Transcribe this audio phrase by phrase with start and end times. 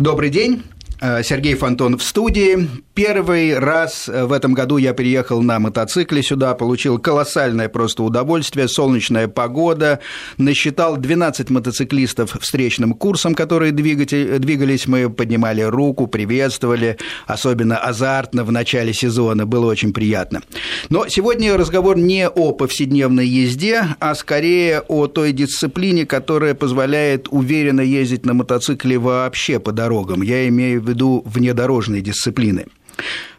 [0.00, 0.62] Добрый день.
[1.02, 2.66] Э, Сергей Фонтон в студии.
[3.02, 8.68] Первый раз э, в этом году я приехал на мотоцикле сюда, получил колоссальное просто удовольствие,
[8.68, 10.00] солнечная погода,
[10.36, 18.92] насчитал 12 мотоциклистов встречным курсом, которые двигались, мы поднимали руку, приветствовали, особенно азартно в начале
[18.92, 20.42] сезона, было очень приятно.
[20.90, 27.80] Но сегодня разговор не о повседневной езде, а скорее о той дисциплине, которая позволяет уверенно
[27.80, 30.20] ездить на мотоцикле вообще по дорогам.
[30.20, 32.66] Я имею в виду внедорожные дисциплины.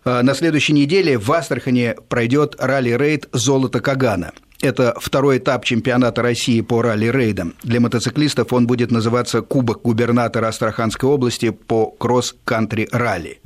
[0.04, 4.32] А, на следующей неделе в Астрахане пройдет ралли-рейд «Золото Кагана».
[4.62, 7.56] Это второй этап чемпионата России по ралли-рейдам.
[7.64, 13.42] Для мотоциклистов он будет называться Кубок губернатора Астраханской области по кросс-кантри ралли.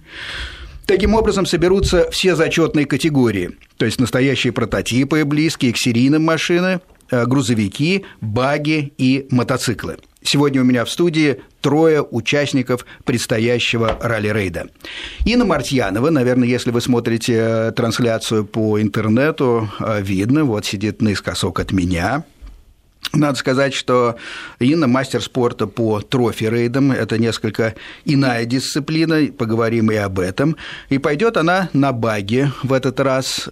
[0.86, 7.26] Таким образом соберутся все зачетные категории, то есть настоящие прототипы, близкие к серийным машинам, Э,
[7.26, 9.98] грузовики, баги и мотоциклы.
[10.26, 14.70] Сегодня у меня в студии трое участников предстоящего ралли-рейда.
[15.24, 21.60] Инна Мартьянова, наверное, если вы смотрите э, трансляцию по интернету, э, видно, вот сидит наискосок
[21.60, 22.24] от меня.
[23.14, 24.16] Надо сказать, что
[24.60, 26.92] Инна мастер спорта по трофи-рейдам.
[26.92, 30.58] Это несколько иная дисциплина, поговорим и об этом.
[30.90, 33.48] И пойдет она на баги в этот раз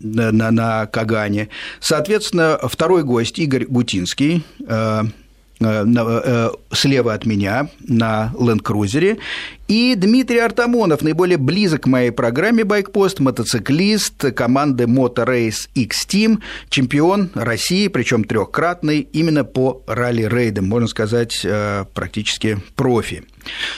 [0.00, 1.48] на, на, на Кагане.
[1.80, 5.27] Соответственно, второй гость Игорь Гутинский, э, э, э,
[5.58, 9.18] слева от меня на ленд-крузере,
[9.66, 17.88] и Дмитрий Артамонов, наиболее близок к моей программе «Байкпост», мотоциклист команды Motorrace X-Team, чемпион России,
[17.88, 21.46] причем трехкратный, именно по ралли-рейдам, можно сказать,
[21.92, 23.24] практически профи.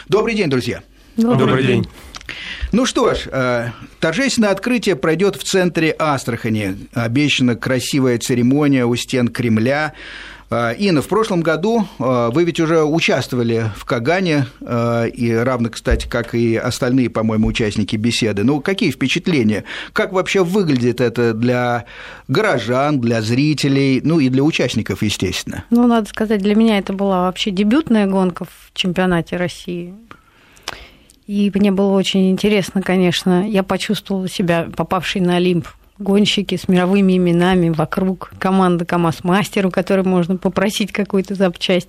[0.09, 0.83] Добрый день, друзья.
[1.17, 1.87] Добрый, Добрый день.
[2.73, 6.77] Ну что ж, э, торжественное открытие пройдет в центре Астрахани.
[6.93, 9.95] Обещана красивая церемония у стен Кремля.
[10.51, 16.07] Э, Инна, в прошлом году э, вы ведь уже участвовали в Кагане, и равно, кстати,
[16.09, 18.45] как и остальные, по-моему, участники беседы.
[18.45, 19.65] Ну, какие впечатления?
[19.93, 21.85] Как вообще выглядит это для
[22.29, 25.65] горожан, для зрителей, ну и для участников, естественно?
[25.71, 29.95] Ну, надо сказать, для меня это была вообще дебютная гонка в чемпионате России.
[31.31, 33.49] И мне было очень интересно, конечно.
[33.49, 35.69] Я почувствовала себя попавшей на Олимп
[36.01, 41.89] гонщики с мировыми именами вокруг команды КАМАЗ-мастер, у которой можно попросить какую-то запчасть.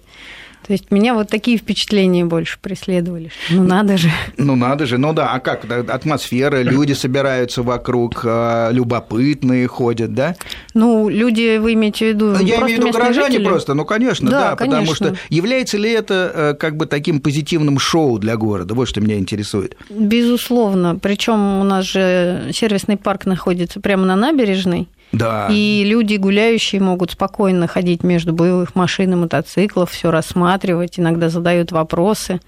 [0.66, 3.31] То есть меня вот такие впечатления больше преследовали.
[3.49, 4.09] Ну надо же.
[4.38, 10.35] Ну надо же, ну да, а как атмосфера, люди собираются вокруг, а, любопытные ходят, да?
[10.73, 13.45] Ну, люди, вы имеете в виду Я имею в виду горожане жители?
[13.45, 14.79] просто, ну конечно, да, да конечно.
[14.79, 18.73] потому что является ли это э, как бы таким позитивным шоу для города?
[18.73, 19.75] Вот что меня интересует.
[19.89, 24.88] Безусловно, причем у нас же сервисный парк находится прямо на набережной.
[25.11, 25.47] Да.
[25.51, 31.72] И люди гуляющие могут спокойно ходить между боевых машин и мотоциклов, все рассматривать, иногда задают
[31.72, 32.39] вопросы.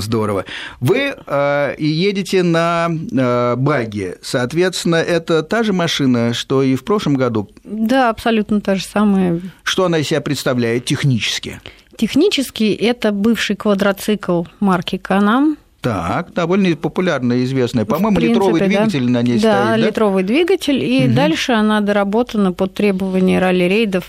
[0.00, 0.44] Здорово.
[0.80, 7.14] Вы э, едете на э, баги, соответственно, это та же машина, что и в прошлом
[7.14, 7.50] году?
[7.64, 9.40] Да, абсолютно та же самая.
[9.62, 11.60] Что она из себя представляет технически?
[11.96, 15.56] Технически это бывший квадроцикл марки Канам,
[15.88, 17.84] так, довольно популярная и известная.
[17.84, 19.10] По-моему, литровый двигатель да.
[19.10, 19.76] на ней да, стоит, да?
[19.76, 21.14] литровый двигатель, и угу.
[21.14, 24.04] дальше она доработана под требования ралли-рейдов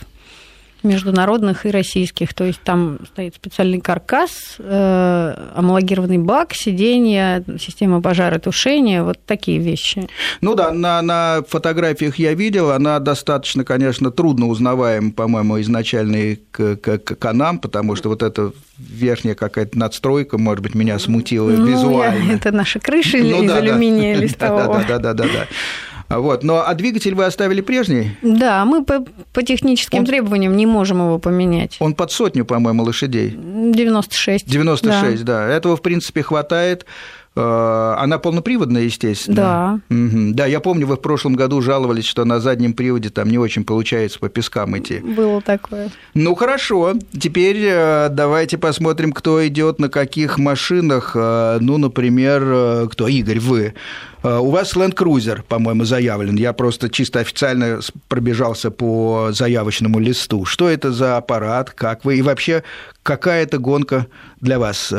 [0.83, 2.33] международных и российских.
[2.33, 10.07] То есть там стоит специальный каркас, э, амалогированный бак, сиденье, система пожаротушения, вот такие вещи.
[10.41, 17.59] Ну да, на, на фотографиях я видел, она достаточно, конечно, трудно узнаваем, по-моему, изначальный канам,
[17.59, 22.23] потому что вот это верхняя какая-то надстройка, может быть, меня смутила ну, визуально.
[22.23, 24.21] Я, это наша крыша ну, из да, алюминия да.
[24.21, 24.85] листового.
[24.87, 25.47] Да, да, да, да, да.
[26.09, 26.43] Вот.
[26.43, 28.17] Но, а двигатель вы оставили прежний?
[28.21, 31.77] Да, мы по, по техническим он, требованиям не можем его поменять.
[31.79, 33.35] Он под сотню, по-моему, лошадей.
[33.37, 34.47] 96.
[34.47, 35.47] 96, да.
[35.47, 35.53] да.
[35.53, 36.85] Этого, в принципе, хватает.
[37.39, 39.35] Э, она полноприводная, естественно.
[39.89, 39.95] Да.
[39.95, 40.33] Угу.
[40.33, 43.63] Да, я помню, вы в прошлом году жаловались, что на заднем приводе там не очень
[43.63, 44.99] получается по пескам идти.
[44.99, 45.89] Было такое.
[46.13, 51.13] Ну хорошо, теперь э, давайте посмотрим, кто идет на каких машинах.
[51.15, 53.07] Э, ну, например, кто?
[53.07, 53.73] Игорь, вы.
[54.21, 56.35] У вас Land Cruiser, по-моему, заявлен.
[56.35, 60.43] Я просто чисто официально пробежался по заявочному листу.
[60.43, 61.71] Что это за аппарат?
[61.71, 62.17] Как вы?
[62.17, 62.63] И вообще,
[63.01, 64.07] какая это гонка
[64.41, 64.93] для вас?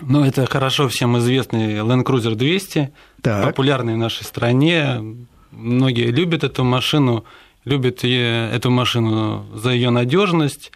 [0.00, 3.44] Ну, это хорошо всем известный Land Cruiser 200, так.
[3.44, 5.02] популярный в нашей стране.
[5.50, 7.24] Многие любят эту машину,
[7.64, 10.70] любят эту машину за ее надежность,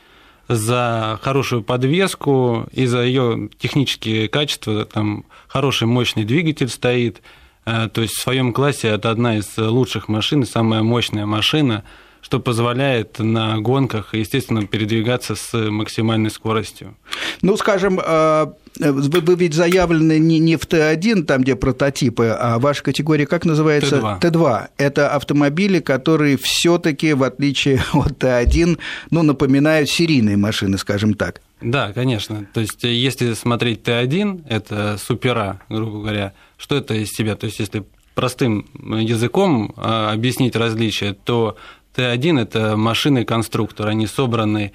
[0.49, 4.87] за хорошую подвеску и за ее технические качества.
[4.87, 7.23] Там хороший мощный двигатель стоит.
[7.67, 11.85] Э, то есть в своем классе это одна из лучших машин, самая мощная машина.
[12.21, 16.97] Что позволяет на гонках, естественно, передвигаться с максимальной скоростью.
[17.43, 18.47] Ну, скажем, э,
[18.79, 23.45] вы, вы ведь заявлены не, не в Т1, там, где прототипы, а ваша категория как
[23.45, 23.97] называется?
[23.97, 24.21] Т2.
[24.21, 24.69] Т2.
[24.77, 28.79] Это автомобили, которые все таки в отличие от Т1,
[29.11, 31.41] ну, напоминают серийные машины, скажем так.
[31.61, 32.47] Да, конечно.
[32.55, 37.37] То есть, если смотреть Т1, это супера, грубо говоря, что это из себя?
[37.37, 37.85] То есть, если
[38.15, 41.57] простым языком а, объяснить различия, то
[41.97, 44.73] Т1– это машины-конструктор, они собраны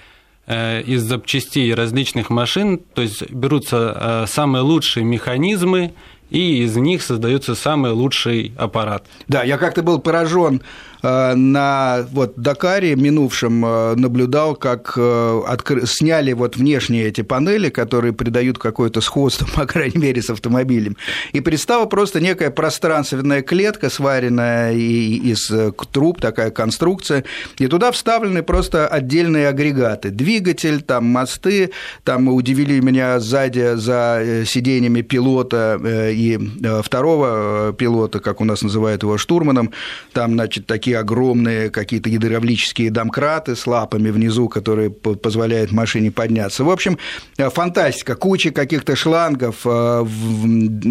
[0.48, 5.94] э, из запчастей различных машин, то есть берутся э, самые лучшие механизмы
[6.30, 9.06] и из них создается самый лучший аппарат.
[9.28, 10.62] Да, я как-то был поражен
[11.06, 15.86] на вот Дакаре минувшем э, наблюдал, как э, откры...
[15.86, 20.98] сняли вот внешние эти панели, которые придают какое-то сходство, по крайней мере, с автомобилем.
[21.34, 25.52] И представила просто некая пространственная клетка, сваренная из
[25.92, 27.24] труб, такая конструкция,
[27.60, 30.10] и туда вставлены просто отдельные агрегаты.
[30.10, 31.72] Двигатель, там мосты,
[32.04, 35.80] там удивили меня сзади за сиденьями пилота
[36.12, 36.40] и
[36.84, 39.72] второго пилота, как у нас называют его штурманом,
[40.14, 46.64] там, значит, такие огромные какие-то гидравлические домкраты с лапами внизу, которые позволяют машине подняться.
[46.64, 46.98] В общем,
[47.38, 50.06] э, фантастика, куча каких-то шлангов, э,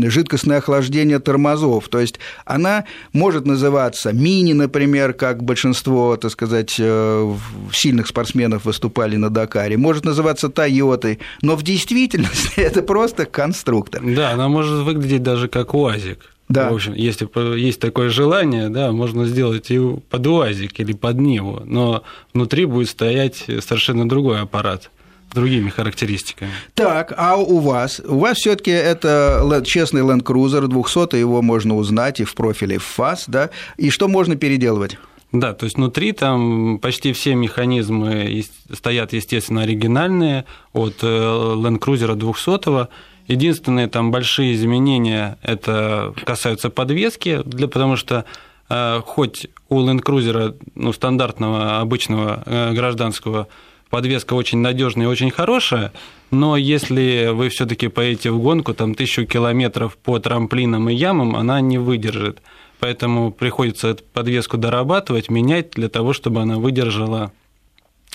[0.04, 1.88] жидкостное охлаждение тормозов.
[1.88, 7.34] То есть она может называться мини, например, как большинство, так сказать, э,
[7.72, 14.02] сильных спортсменов выступали на Дакаре, может называться Тойотой, но в действительности это просто конструктор.
[14.04, 16.33] Да, она может выглядеть даже как УАЗик.
[16.54, 16.70] Да.
[16.70, 17.28] В общем, если
[17.58, 22.88] есть такое желание, да, можно сделать и под УАЗик или под Ниву, но внутри будет
[22.88, 24.90] стоять совершенно другой аппарат
[25.32, 26.52] другими характеристиками.
[26.74, 28.00] Так, а у вас?
[28.06, 32.78] У вас все таки это честный Land Cruiser 200, его можно узнать и в профиле
[32.78, 33.50] ФАС, да?
[33.76, 34.96] И что можно переделывать?
[35.32, 42.14] Да, то есть внутри там почти все механизмы стоят, естественно, оригинальные от э, Land Cruiser
[42.14, 42.88] 200
[43.26, 48.24] Единственные там большие изменения это касаются подвески, для, потому что
[48.68, 53.48] э, хоть у Land Cruiser ну, стандартного обычного э, гражданского
[53.88, 55.92] подвеска очень надежная и очень хорошая,
[56.30, 61.60] но если вы все-таки поедете в гонку, там тысячу километров по трамплинам и ямам, она
[61.60, 62.42] не выдержит.
[62.80, 67.32] Поэтому приходится эту подвеску дорабатывать, менять для того, чтобы она выдержала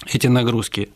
[0.05, 0.89] эти нагрузки.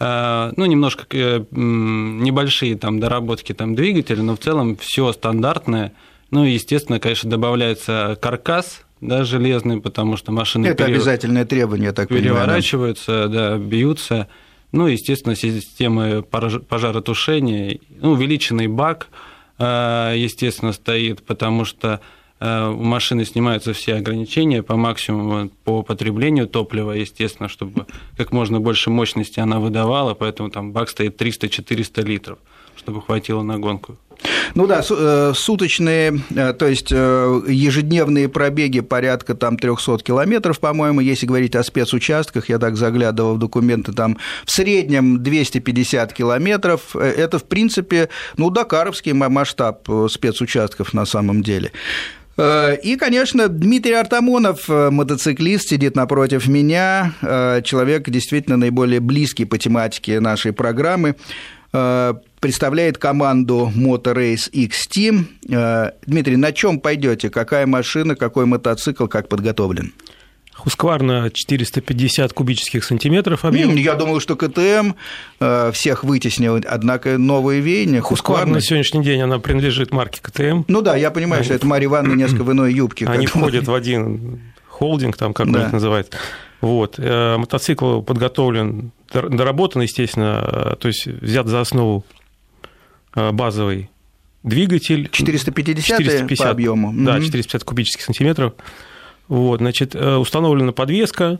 [0.00, 5.92] Э, ну, немножко э, небольшие там доработки там двигателя, но в целом все стандартное.
[6.30, 10.96] Ну, и, естественно, конечно, добавляется каркас, да, железный, потому что машины Это пере...
[10.96, 13.64] обязательное требование, так переворачиваются, понимаю, да?
[13.64, 14.28] бьются.
[14.70, 19.08] Ну, естественно, системы пожаротушения, ну, увеличенный бак,
[19.58, 22.00] э, естественно, стоит, потому что
[22.40, 27.86] у машины снимаются все ограничения по максимуму по потреблению топлива, естественно, чтобы
[28.16, 32.38] как можно больше мощности она выдавала, поэтому там бак стоит 300-400 литров,
[32.76, 33.96] чтобы хватило на гонку.
[34.54, 41.26] Ну да, э, суточные, э, то есть ежедневные пробеги порядка там 300 километров, по-моему, если
[41.26, 47.44] говорить о спецучастках, я так заглядывал в документы, там в среднем 250 километров, это, в
[47.44, 51.72] принципе, ну, дакаровский масштаб спецучастков на самом деле.
[52.38, 59.44] Э, и, конечно, Дмитрий Артамонов, э, мотоциклист, сидит напротив меня, э, человек действительно наиболее близкий
[59.44, 61.16] по тематике нашей программы,
[62.40, 65.92] представляет команду Motorace X Team.
[66.06, 67.28] Дмитрий, на чем пойдете?
[67.28, 69.92] Какая машина, какой мотоцикл, как подготовлен?
[70.58, 73.76] Хускварна 450 кубических сантиметров объем.
[73.76, 74.94] Я думал, что КТМ
[75.38, 78.00] э, всех вытеснил, однако новые веяния.
[78.00, 80.64] Хускварна на сегодняшний день она принадлежит марке КТМ.
[80.66, 83.06] Ну да, я понимаю, что это Мария Ивановна несколько в иной юбке.
[83.06, 85.60] Они входят в один холдинг, там, как да.
[85.60, 86.16] он их называет.
[86.60, 86.96] Вот.
[86.98, 92.04] Э, мотоцикл подготовлен, доработан, естественно, то есть взят за основу
[93.14, 93.90] э, базовый
[94.42, 95.08] двигатель.
[95.12, 96.92] 450, 450 по объему.
[96.92, 98.54] Да, 450 кубических сантиметров.
[99.28, 101.38] Вот, значит, э, установлена подвеска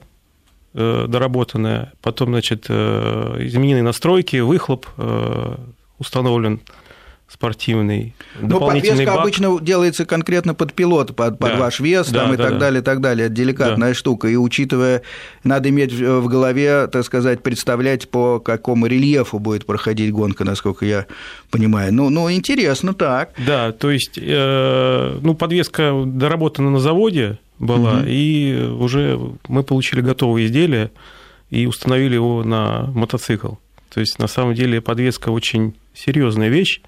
[0.74, 4.86] э, доработанная, потом, значит, э, изменены настройки, выхлоп
[5.98, 6.60] установлен
[7.26, 8.14] спортивный.
[8.40, 9.18] Но подвеска бак.
[9.18, 11.56] обычно делается конкретно под пилот, под, под да.
[11.56, 12.58] ваш вес да, там, и да, так да.
[12.58, 13.26] далее, и так далее.
[13.26, 13.94] Это деликатная да.
[13.94, 14.28] штука.
[14.28, 15.02] И учитывая,
[15.44, 21.06] надо иметь в голове, так сказать, представлять, по какому рельефу будет проходить гонка, насколько я
[21.50, 21.92] понимаю.
[21.92, 23.32] Ну, ну интересно, так.
[23.44, 28.06] Да, то есть, ну, подвеска доработана на заводе, была, угу.
[28.06, 30.90] и уже мы получили готовое изделие
[31.50, 33.54] и установили его на мотоцикл.
[33.90, 36.80] То есть, на самом деле, подвеска очень серьезная вещь,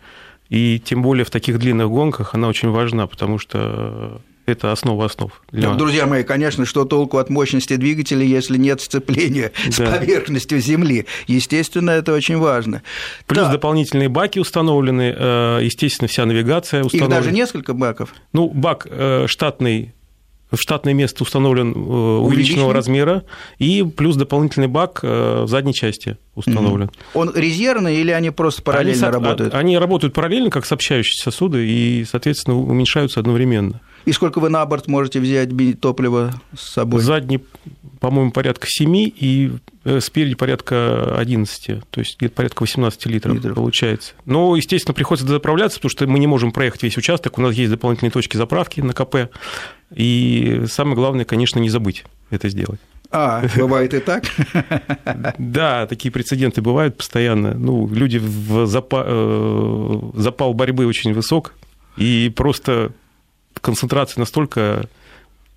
[0.49, 5.31] и тем более в таких длинных гонках она очень важна, потому что это основа основ.
[5.53, 5.71] Для...
[5.71, 9.73] Ну, друзья мои, конечно, что толку от мощности двигателя, если нет сцепления да.
[9.73, 11.07] с поверхностью Земли?
[11.27, 12.83] Естественно, это очень важно.
[13.27, 13.53] Плюс да.
[13.53, 17.19] дополнительные баки установлены, э, естественно, вся навигация установлена.
[17.19, 18.12] Их даже несколько баков?
[18.33, 19.95] Ну, бак э, штатный
[20.50, 23.25] в штатное место установлен э, увеличенного размера,
[23.59, 26.90] и плюс дополнительный бак в задней части установлен.
[27.14, 29.54] Он резервный или они просто параллельно они, работают?
[29.54, 33.80] Они работают параллельно, как сообщающиеся сосуды, и, соответственно, уменьшаются одновременно.
[34.07, 37.02] И сколько вы на борт можете взять топлива с собой?
[37.02, 37.40] Задний,
[38.00, 39.52] по-моему, порядка 7 и
[39.85, 44.14] э, спереди порядка 11, то есть где-то порядка 18 литров, литров получается.
[44.25, 47.71] Но, естественно, приходится заправляться, потому что мы не можем проехать весь участок, у нас есть
[47.71, 49.30] дополнительные точки заправки на КП,
[49.95, 52.80] и самое главное, конечно, не забыть это сделать.
[53.12, 54.25] А, бывает и так?
[55.38, 57.54] Да, такие прецеденты бывают постоянно.
[57.54, 61.54] Ну, люди в э, запал борьбы очень высок,
[61.97, 62.92] и просто
[63.61, 64.88] концентрация настолько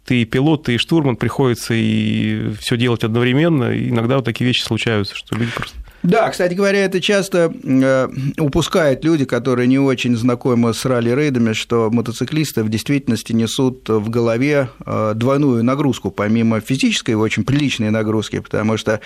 [0.06, 3.74] ты и пилот, ты и штурман, приходится и все делать одновременно.
[3.74, 8.10] И иногда вот такие вещи случаются, что люди просто да, кстати говоря, это часто э,
[8.38, 14.68] упускают люди, которые не очень знакомы с ралли-рейдами, что мотоциклисты в действительности несут в голове
[14.86, 19.00] э, двойную нагрузку, помимо физической, очень приличной нагрузки, потому что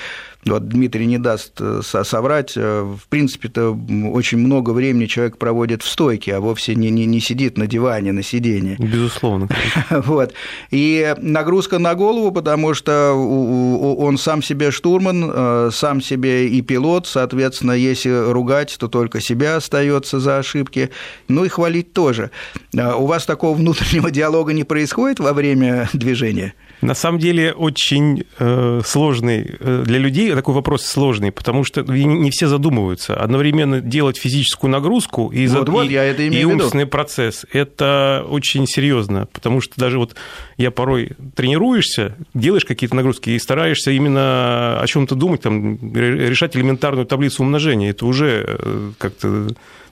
[0.44, 3.77] вот Дмитрий не даст э, соврать, в принципе-то
[4.12, 8.12] очень много времени человек проводит в стойке, а вовсе не, не, не сидит на диване,
[8.12, 8.75] на сиденье.
[8.80, 9.48] Безусловно.
[9.89, 10.34] Вот.
[10.72, 17.06] И нагрузка на голову, потому что он сам себе штурман, сам себе и пилот, пилот,
[17.06, 20.89] соответственно, если ругать, то только себя остается за ошибки,
[21.27, 22.32] ну и хвалить тоже.
[22.77, 26.53] А у вас такого внутреннего диалога не происходит во время движения?
[26.82, 32.30] На самом деле очень э, сложный э, для людей такой вопрос сложный, потому что не
[32.30, 33.16] все задумываются.
[33.16, 38.68] Одновременно делать физическую нагрузку и, вот, вот, и, я это и умственный процесс– это очень
[38.68, 40.16] серьезно, потому что даже вот
[40.58, 47.08] я порой тренируешься, делаешь какие-то нагрузки и стараешься именно о чем-то думать, там, решать элементарную
[47.08, 47.90] таблицу умножения.
[47.90, 49.48] Это уже э, как-то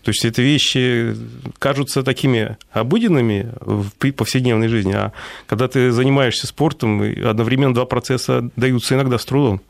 [0.06, 1.16] то есть это вещи
[1.58, 5.14] кажутся такими обыденными в повседневной жизни, а
[5.48, 9.62] когда ты занимаешься спортом, одновременно два процесса даются иногда с трудом.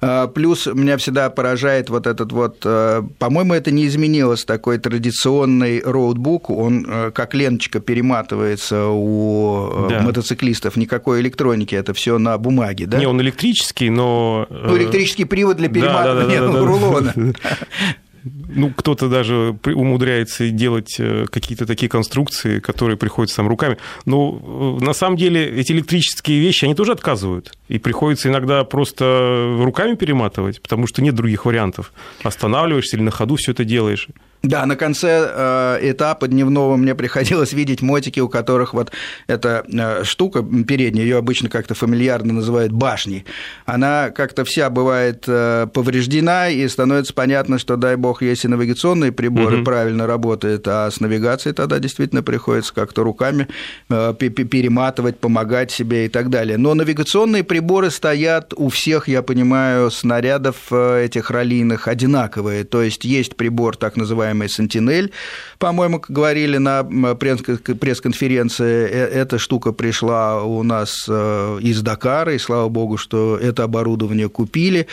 [0.00, 5.80] А, плюс меня всегда поражает вот этот вот, э, по-моему, это не изменилось, такой традиционный
[5.80, 10.02] роутбук, он э, как ленточка перематывается у э, да.
[10.02, 12.98] мотоциклистов, никакой электроники, это все на бумаге, да?
[12.98, 14.46] Не, он электрический, но...
[14.50, 17.14] Ну, электрический привод для перематывания да, да, да, да, рулона.
[18.24, 23.78] ну, кто-то даже умудряется делать э, какие-то такие конструкции, которые приходятся там руками.
[24.04, 27.52] Но э, на самом деле эти электрические вещи, они тоже отказывают.
[27.68, 31.92] И приходится иногда просто руками перематывать, потому что нет других вариантов.
[32.22, 34.08] Останавливаешься или на ходу все это делаешь.
[34.42, 38.90] Да, на конце э, этапа дневного мне приходилось видеть мотики, у которых вот
[39.28, 43.24] эта э, штука передняя, ее обычно как-то фамильярно называют башней,
[43.66, 49.58] она как-то вся бывает э, повреждена, и становится понятно, что, дай бог, если навигационные приборы
[49.58, 49.64] угу.
[49.64, 53.46] правильно работают, а с навигацией тогда действительно приходится как-то руками
[53.88, 56.58] перематывать, помогать себе и так далее.
[56.58, 63.36] Но навигационные приборы стоят у всех, я понимаю, снарядов этих раллийных одинаковые, то есть есть
[63.36, 65.12] прибор так называемый называемый «Сентинель»,
[65.58, 66.84] по-моему, говорили на
[67.14, 73.64] пресс-конференции, э, эта штука пришла у нас э, из Дакара, и слава богу, что это
[73.64, 74.86] оборудование купили.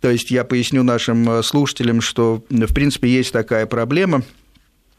[0.00, 4.22] То есть я поясню нашим э, слушателям, что, в принципе, есть такая проблема–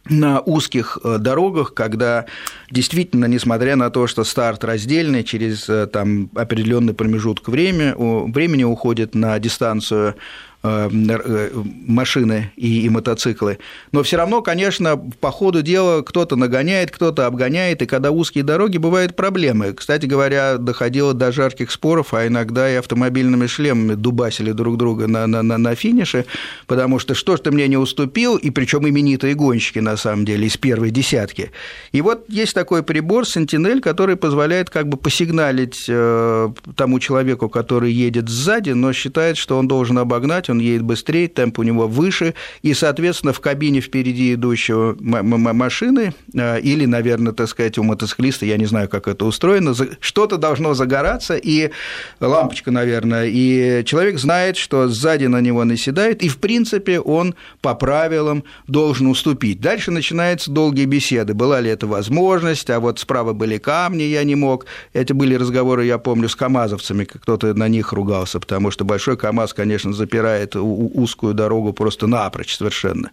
[0.09, 2.27] на узких дорогах, когда
[2.71, 7.93] действительно, несмотря на то, что старт раздельный, через там, определенный промежуток времени,
[8.31, 10.15] времени уходит на дистанцию
[10.63, 13.59] машины и, и мотоциклы.
[13.91, 18.77] Но все равно, конечно, по ходу дела кто-то нагоняет, кто-то обгоняет, и когда узкие дороги,
[18.77, 19.73] бывают проблемы.
[19.73, 25.27] Кстати говоря, доходило до жарких споров, а иногда и автомобильными шлемами дубасили друг друга на,
[25.27, 26.25] на, на, на финише,
[26.65, 30.47] потому что что ж ты мне не уступил, и причем именитые гонщики, на самом деле,
[30.47, 31.51] из первой десятки.
[31.91, 37.91] И вот есть такой прибор Sentinel, который позволяет как бы посигналить э, тому человеку, который
[37.91, 42.33] едет сзади, но считает, что он должен обогнать, он едет быстрее, темп у него выше,
[42.61, 48.57] и, соответственно, в кабине впереди идущего машины э, или, наверное, так сказать, у мотоциклиста, я
[48.57, 51.71] не знаю, как это устроено, что-то должно загораться, и
[52.19, 57.75] лампочка, наверное, и человек знает, что сзади на него наседает, и, в принципе, он по
[57.75, 59.61] правилам должен уступить.
[59.61, 61.33] Дальше начинаются долгие беседы.
[61.33, 64.65] Была ли это возможность, а вот справа были камни, я не мог.
[64.93, 69.53] Это были разговоры, я помню, с камазовцами, кто-то на них ругался, потому что большой КАМАЗ,
[69.53, 73.11] конечно, запирает перекрывает узкую дорогу просто напрочь совершенно.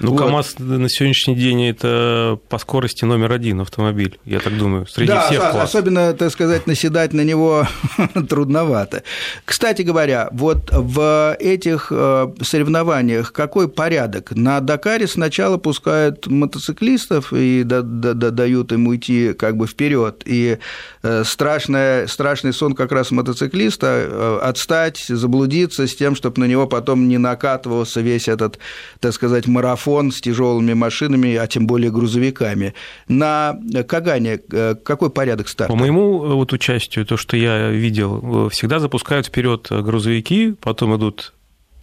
[0.00, 0.20] Ну, вот.
[0.20, 5.26] КАМАЗ на сегодняшний день это по скорости номер один автомобиль, я так думаю, среди да,
[5.26, 5.62] всех классов.
[5.62, 7.66] особенно, так сказать, наседать на него
[8.28, 9.02] трудновато.
[9.44, 14.32] Кстати говоря, вот в этих э, соревнованиях какой порядок?
[14.32, 20.58] На Дакаре сначала пускают мотоциклистов и дают им уйти как бы вперед, и
[21.02, 26.65] э, страшная, страшный сон как раз мотоциклиста э, отстать, заблудиться с тем, чтобы на него
[26.66, 28.58] потом не накатывался весь этот,
[29.00, 32.74] так сказать, марафон с тяжелыми машинами, а тем более грузовиками.
[33.08, 33.58] На
[33.88, 35.72] Кагане какой порядок старта?
[35.72, 41.32] По моему вот участию, то, что я видел, всегда запускают вперед грузовики, потом идут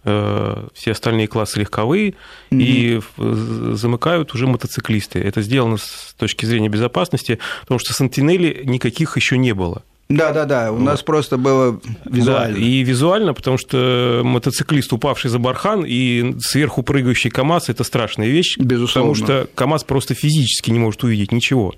[0.04, 2.14] э, все остальные классы легковые,
[2.50, 2.60] mm-hmm.
[2.60, 3.00] и
[3.74, 5.20] замыкают уже мотоциклисты.
[5.20, 9.82] Это сделано с точки зрения безопасности, потому что сантинели никаких еще не было.
[10.08, 10.70] Да, да, да.
[10.70, 10.82] У вот.
[10.82, 12.56] нас просто было визуально.
[12.56, 18.28] Да, и визуально, потому что мотоциклист, упавший за бархан, и сверху прыгающий КАМАЗ это страшная
[18.28, 18.58] вещь.
[18.58, 19.14] Безусловно.
[19.14, 21.74] Потому что КАМАЗ просто физически не может увидеть ничего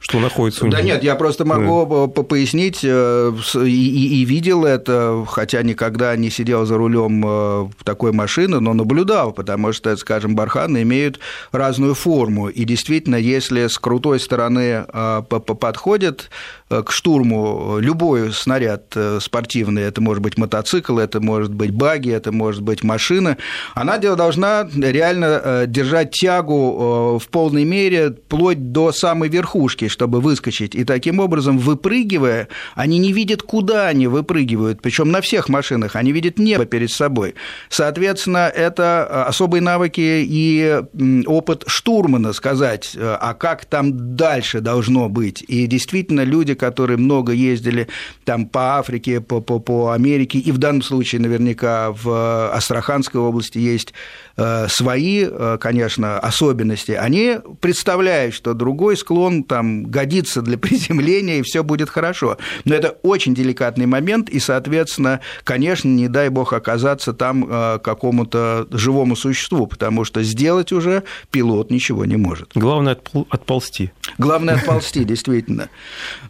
[0.00, 0.76] что находится у них.
[0.76, 2.22] Да нет, я просто могу да.
[2.22, 8.12] пояснить, э, и, и, и видел это, хотя никогда не сидел за рулем э, такой
[8.12, 11.20] машины, но наблюдал, потому что, скажем, барханы имеют
[11.52, 16.30] разную форму, и действительно, если с крутой стороны э, подходят
[16.70, 22.62] к штурму любой снаряд спортивный, это может быть мотоцикл, это может быть баги, это может
[22.62, 23.36] быть машина,
[23.74, 30.74] она должна реально держать тягу в полной мере вплоть до самой верхушки, чтобы выскочить.
[30.74, 34.80] И таким образом, выпрыгивая, они не видят, куда они выпрыгивают.
[34.82, 37.34] Причем на всех машинах они видят небо перед собой.
[37.68, 40.80] Соответственно, это особые навыки и
[41.26, 45.42] опыт штурмана сказать, э, а как там дальше должно быть.
[45.48, 47.88] И действительно, люди, которые много ездили
[48.24, 53.58] там по Африке, по, по, по Америке, и в данном случае наверняка в Астраханской области
[53.58, 53.94] есть
[54.29, 54.29] Э,
[54.68, 61.62] свои, э, конечно, особенности, они представляют, что другой склон там годится для приземления, и все
[61.62, 62.38] будет хорошо.
[62.64, 68.66] Но это очень деликатный момент, и, соответственно, конечно, не дай бог оказаться там э, какому-то
[68.70, 72.52] живому существу, потому что сделать уже пилот ничего не может.
[72.54, 72.96] Главное
[73.30, 73.90] отползти.
[74.16, 75.68] Главное отползти, действительно.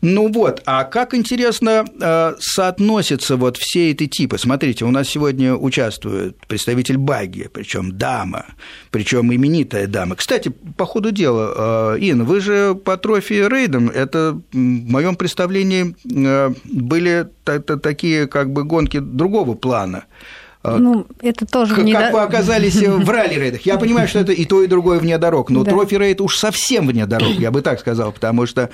[0.01, 1.85] Ну вот, а как интересно
[2.41, 4.39] соотносятся вот все эти типы?
[4.39, 8.47] Смотрите, у нас сегодня участвует представитель Баги, причем дама,
[8.91, 10.17] причем именитая дама.
[10.17, 15.95] Кстати, по ходу дела, э, Ин, вы же по трофи рейдам, это в моем представлении
[16.27, 17.27] э, были
[17.83, 20.05] такие как бы гонки другого плана.
[20.63, 23.63] А, ну, это тоже как, не как вы оказались в ралли-рейдах.
[23.63, 25.71] Я понимаю, что это и то, и другое вне дорог, но да.
[25.71, 28.69] трофи-рейд уж совсем вне дорог, я бы так сказал, потому что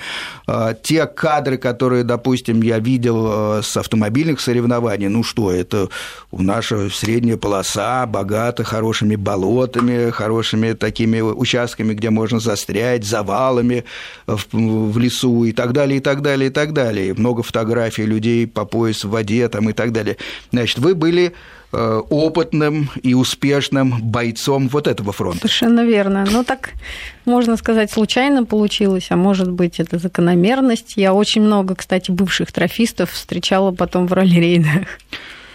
[0.47, 5.87] э, те кадры, которые, допустим, я видел э, с автомобильных соревнований, ну что, это
[6.29, 13.85] у наша средняя полоса, богата хорошими болотами, хорошими такими участками, где можно застрять, завалами
[14.25, 17.13] в, в лесу и так далее, и так далее, и так далее.
[17.13, 20.17] Много фотографий людей по пояс в воде там, и так далее.
[20.51, 21.33] Значит, вы были
[21.66, 25.39] Э, опытным и успешным бойцом вот этого фронта.
[25.39, 26.25] Совершенно верно.
[26.31, 26.71] Ну, так,
[27.25, 30.93] можно сказать, случайно получилось, а может быть, это закономерность.
[30.95, 34.87] Я очень много, кстати, бывших трофистов встречала потом в ралли-рейдах.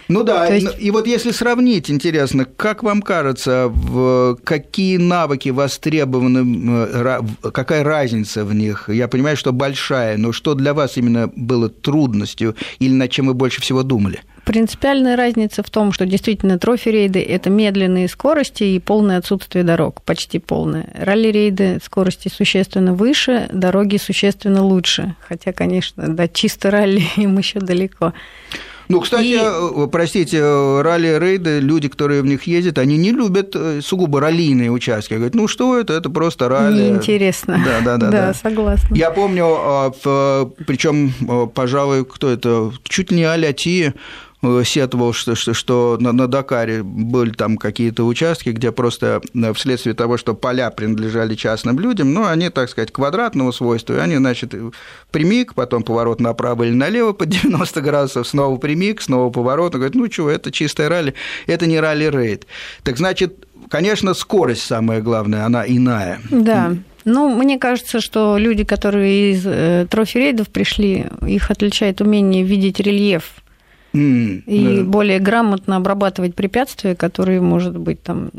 [0.07, 0.75] Ну да, есть...
[0.79, 7.21] и вот если сравнить, интересно, как вам кажется, в какие навыки востребованы, э,
[7.51, 8.89] какая разница в них?
[8.89, 13.33] Я понимаю, что большая, но что для вас именно было трудностью или над чем вы
[13.33, 14.21] больше всего думали?
[14.45, 20.37] Принципиальная разница в том, что действительно трофи-рейды– это медленные скорости и полное отсутствие дорог, почти
[20.37, 20.89] полное.
[20.95, 25.15] Ралли-рейды скорости существенно выше, дороги существенно лучше.
[25.25, 28.11] Хотя, конечно, до чисто ралли им еще далеко.
[28.89, 29.39] Ну, кстати, и...
[29.41, 35.13] Э, простите, ралли-рейды, люди, которые в них ездят, они не любят э, сугубо раллийные участки.
[35.13, 36.81] Говорят, ну что это, это просто ралли.
[36.81, 37.63] Неинтересно.
[37.63, 38.11] Да, да, да.
[38.11, 38.93] Да, согласна.
[38.93, 39.93] Я помню,
[40.67, 41.13] причем,
[41.55, 44.32] пожалуй, кто это, чуть не Аляти Э,
[44.63, 49.95] сетовал, что, что, что на, на Дакаре были там какие-то участки, где просто э, вследствие
[49.95, 54.53] того, что поля принадлежали частным людям, ну, они, так сказать, квадратного свойства, и они, значит,
[55.11, 59.95] прямик, потом поворот направо или налево под 90 градусов, снова прямик, снова поворот, он говорит,
[59.95, 61.13] ну, чего, это чистая ралли,
[61.47, 62.45] это не ралли-рейд.
[62.83, 66.19] Так значит, конечно, скорость самая главная, она иная.
[66.29, 66.75] Да.
[67.05, 73.42] Ну, мне кажется, что люди, которые из э, трофи-рейдов пришли, их отличает умение видеть рельеф
[73.93, 74.83] Mm, и да.
[74.83, 78.31] более грамотно обрабатывать препятствия, которые, может быть, там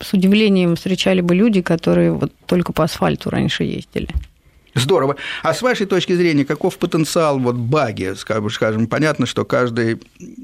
[0.00, 4.08] с удивлением встречали бы люди, которые вот только по асфальту раньше ездили.
[4.74, 5.16] Здорово.
[5.42, 8.14] А с вашей точки зрения, каков потенциал вот баги?
[8.16, 10.00] Скажем, понятно, что каждый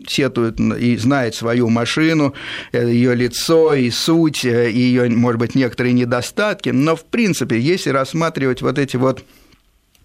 [0.08, 2.34] сетует и знает свою машину,
[2.72, 7.60] э, ее лицо и суть, э, и ее, может быть, некоторые недостатки, но, в принципе,
[7.60, 9.22] если рассматривать вот эти вот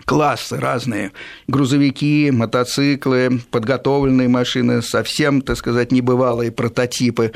[0.09, 1.11] классы разные,
[1.47, 7.31] грузовики, мотоциклы, подготовленные машины, совсем, так сказать, небывалые прототипы,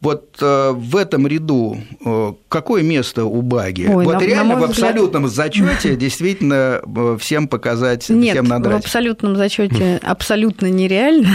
[0.00, 3.86] вот э, в этом ряду э, какое место у баги?
[3.86, 5.52] Ой, вот на, реально на в абсолютном взгляд...
[5.52, 8.82] зачете действительно э, всем показать, Нет, всем надрать.
[8.82, 11.28] в абсолютном зачете абсолютно нереально,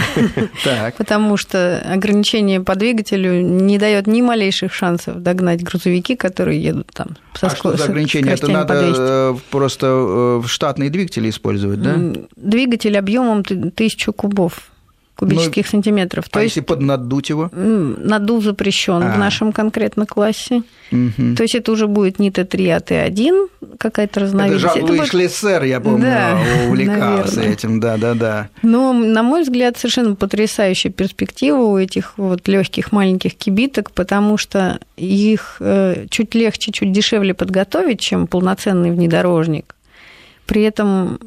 [0.98, 7.16] потому что ограничение по двигателю не дает ни малейших шансов догнать грузовики, которые едут там
[7.34, 8.34] со а что за ограничение?
[8.34, 11.96] Это надо просто штатные двигатели использовать, да?
[12.34, 14.70] Двигатель объемом тысячу кубов
[15.16, 16.28] кубических ну, сантиметров.
[16.28, 17.50] То а есть, если поднадуть его?
[17.52, 19.14] Надув запрещен а.
[19.14, 20.62] в нашем конкретно классе.
[20.92, 21.34] Угу.
[21.36, 23.48] То есть это уже будет не Т3, а Т1,
[23.78, 24.64] какая-то разновидность.
[24.64, 25.10] Это Жан-Луи будет...
[25.10, 27.52] Шлиссер, я помню, да, увлекался наверное.
[27.52, 28.50] этим, да-да-да.
[28.62, 34.78] Но, на мой взгляд, совершенно потрясающая перспектива у этих вот легких маленьких кибиток, потому что
[34.96, 39.74] их э, чуть легче, чуть дешевле подготовить, чем полноценный внедорожник.
[40.46, 41.18] При этом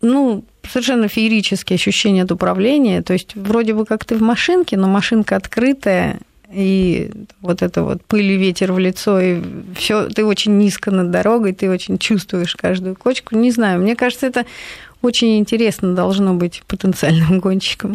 [0.00, 3.02] ну, совершенно феерические ощущения от управления.
[3.02, 7.10] То есть вроде бы как ты в машинке, но машинка открытая, и
[7.42, 9.42] вот это вот пыль и ветер в лицо, и
[9.76, 13.36] все, ты очень низко над дорогой, ты очень чувствуешь каждую кочку.
[13.36, 14.46] Не знаю, мне кажется, это
[15.02, 17.94] очень интересно должно быть потенциальным гонщиком.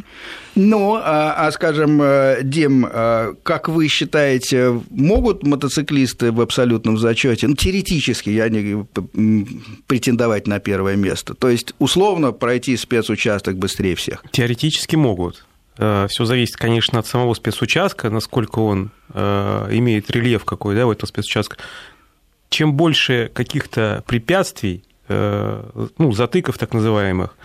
[0.56, 7.48] Ну, а, а скажем, э, Дим, э, как вы считаете, могут мотоциклисты в абсолютном зачете,
[7.48, 8.86] ну, теоретически, я не
[9.88, 14.24] претендовать на первое место, то есть условно пройти спецучасток быстрее всех?
[14.32, 15.46] Теоретически могут.
[15.78, 21.08] Э, Все зависит, конечно, от самого спецучастка, насколько он имеет рельеф какой, да, в этом
[21.08, 21.58] спецучастке.
[22.50, 27.36] Чем больше каких-то препятствий, ну, затыков так называемых,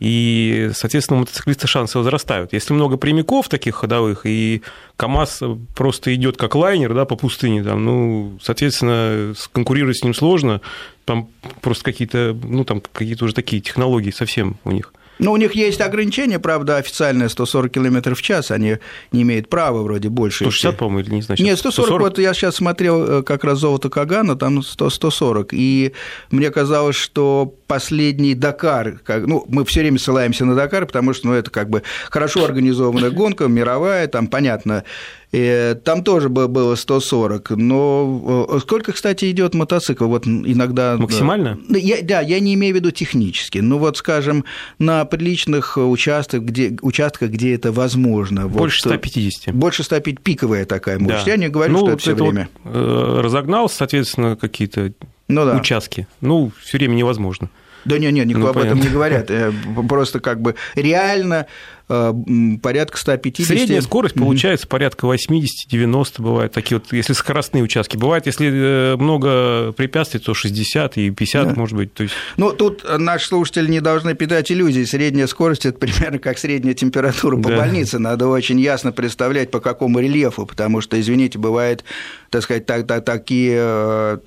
[0.00, 2.52] и, соответственно, у мотоциклиста шансы возрастают.
[2.52, 4.62] Если много прямиков таких ходовых, и
[4.96, 5.42] КАМАЗ
[5.76, 10.60] просто идет как лайнер да, по пустыне, там, ну, соответственно, конкурировать с ним сложно,
[11.04, 11.28] там
[11.60, 14.92] просто какие-то, ну, там какие-то уже такие технологии совсем у них.
[15.22, 18.78] Ну, у них есть ограничение, правда, официальное 140 км в час, они
[19.12, 20.44] не имеют права вроде больше.
[20.44, 21.40] 160, по-моему, или не знаю.
[21.40, 25.48] Нет, 140, 140, вот я сейчас смотрел э, как раз «Золото Кагана», там 100, 140,
[25.52, 25.92] и
[26.32, 31.28] мне казалось, что последний Дакар, как, ну, мы все время ссылаемся на Дакар, потому что,
[31.28, 34.84] ну, это как бы хорошо организованная гонка, мировая, там, понятно,
[35.32, 37.52] и там тоже было 140.
[37.52, 40.04] Но э, сколько, кстати, идет мотоцикл?
[40.04, 40.98] Вот иногда...
[40.98, 41.58] Максимально?
[41.70, 43.56] Я, да, я не имею в виду технически.
[43.60, 44.44] Ну вот, скажем,
[44.78, 48.48] на приличных участках, где, участках, где это возможно.
[48.48, 49.54] Больше вот, 150.
[49.54, 51.24] Больше 150, пиковая такая мощность.
[51.24, 51.30] Да.
[51.30, 52.50] Я не говорю, ну, что это все время.
[52.64, 54.92] Вот, э, разогнал, соответственно, какие-то
[55.28, 55.56] ну, да.
[55.56, 56.06] участки.
[56.20, 57.48] Ну, все время невозможно.
[57.84, 58.78] Да нет, нет, никто ну, об понятно.
[58.78, 59.30] этом не говорят.
[59.30, 59.52] Э,
[59.88, 61.46] просто как бы реально
[61.88, 63.46] порядка 150.
[63.46, 66.52] Средняя скорость получается порядка 80-90 бывает.
[66.52, 67.96] Такие вот, если скоростные участки.
[67.96, 71.54] Бывает, если э, много препятствий, то 60 и 50, да.
[71.54, 71.92] может быть.
[71.92, 72.14] То есть...
[72.36, 74.86] Ну, тут наши слушатели не должны питать иллюзий.
[74.86, 77.58] Средняя скорость– это примерно как средняя температура по да.
[77.58, 77.98] больнице.
[77.98, 81.84] Надо очень ясно представлять, по какому рельефу, потому что, извините, бывает,
[82.30, 84.18] так сказать, так, так, такие э,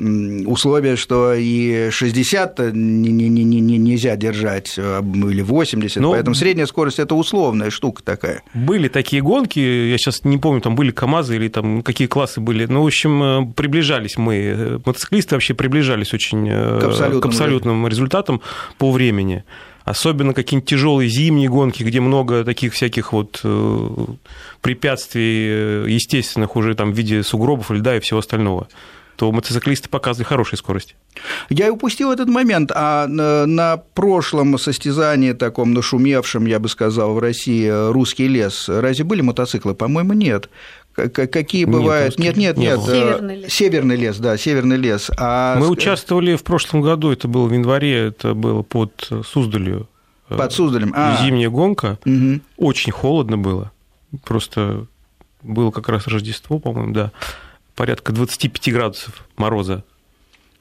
[0.46, 6.66] условия, что и 60 не, не, не, не, нельзя держать, или 80, ну, поэтому средняя
[6.66, 8.42] скорость– это условно условная штука такая.
[8.54, 12.66] Были такие гонки, я сейчас не помню, там были КАМАЗы или там какие классы были.
[12.66, 17.26] Ну, в общем, э, приближались мы, э, мотоциклисты вообще приближались очень э, к абсолютным, к
[17.26, 18.42] абсолютным результатам
[18.78, 19.44] по времени.
[19.84, 23.44] Особенно какие-нибудь тяжелые зимние гонки, где много таких всяких вот
[24.62, 28.68] препятствий естественных уже там в виде сугробов, льда и всего остального
[29.16, 30.96] то мотоциклисты показывали хорошие скорости.
[31.50, 37.92] Я упустил этот момент, а на прошлом состязании, таком нашумевшем, я бы сказал, в России,
[37.92, 39.74] «Русский лес», разве были мотоциклы?
[39.74, 40.50] По-моему, нет.
[40.94, 42.18] Какие бывают?
[42.18, 42.78] Нет, нет, нет.
[42.78, 42.86] нет.
[42.86, 43.54] Северный лес.
[43.54, 45.12] Северный лес, да, северный лес.
[45.18, 45.58] А...
[45.58, 49.90] Мы участвовали в прошлом году, это было в январе, это было под Суздалью.
[50.30, 50.94] Под Суздалем.
[50.96, 51.22] А.
[51.22, 52.00] Зимняя гонка.
[52.06, 52.40] Угу.
[52.58, 53.72] Очень холодно было.
[54.24, 54.88] Просто
[55.44, 57.12] было как раз Рождество, по-моему, да
[57.76, 59.84] порядка 25 градусов мороза.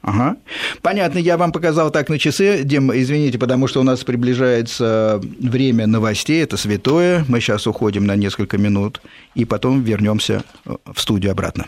[0.02, 0.36] Ага.
[0.82, 2.62] Понятно, я вам показал так на часы.
[2.62, 7.24] Дим, извините, потому что у нас приближается время новостей, это святое.
[7.26, 9.00] Мы сейчас уходим на несколько минут
[9.34, 11.66] и потом вернемся в студию обратно.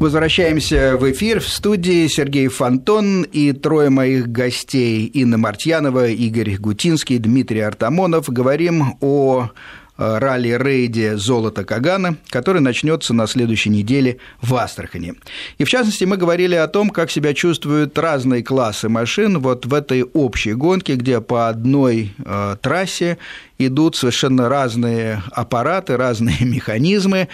[0.00, 1.40] Возвращаемся в эфир.
[1.40, 8.30] В студии Сергей Фонтон и трое моих гостей Инна Мартьянова, Игорь Гутинский, Дмитрий Артамонов.
[8.30, 9.50] Говорим о
[10.00, 15.14] ралли-рейде «Золото Кагана», который начнется на следующей неделе в Астрахани.
[15.58, 19.74] И в частности мы говорили о том, как себя чувствуют разные классы машин вот в
[19.74, 23.18] этой общей гонке, где по одной э, трассе
[23.58, 27.28] идут совершенно разные аппараты, разные механизмы.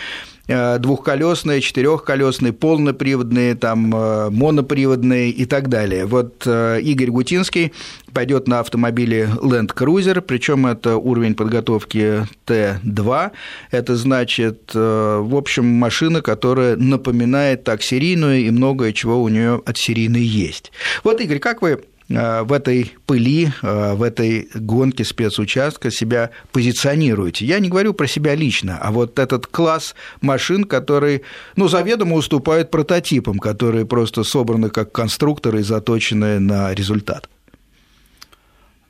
[0.49, 6.07] Э, двухколесные, четырехколесные, полноприводные, там, э, моноприводные и так далее.
[6.07, 7.73] Вот э, Игорь Гутинский
[8.13, 13.31] пойдет на автомобиле Land Cruiser, причем это уровень подготовки Т2.
[13.73, 19.77] Это значит, в общем, машина, которая напоминает так серийную, и многое чего у нее от
[19.77, 20.71] серийной есть.
[21.03, 27.45] Вот, Игорь, как вы в этой пыли, э, в этой гонке спецучастка себя позиционируете.
[27.45, 31.23] Я не говорю про себя лично, а вот этот класс машин, который,
[31.57, 37.29] ну, заведомо уступает прототипам, которые просто собраны как конструкторы и заточены на результат.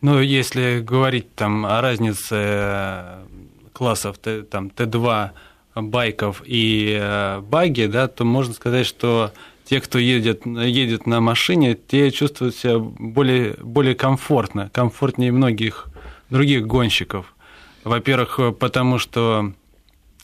[0.03, 3.25] Ну, если говорить там о разнице
[3.73, 5.31] классов там, Т2
[5.75, 9.33] байков и э, баги, да, то можно сказать, что
[9.69, 15.89] те, кто едет, едет на машине, те чувствуют себя более, более комфортно, комфортнее многих
[16.31, 17.35] других гонщиков.
[17.83, 19.53] Во-первых, потому что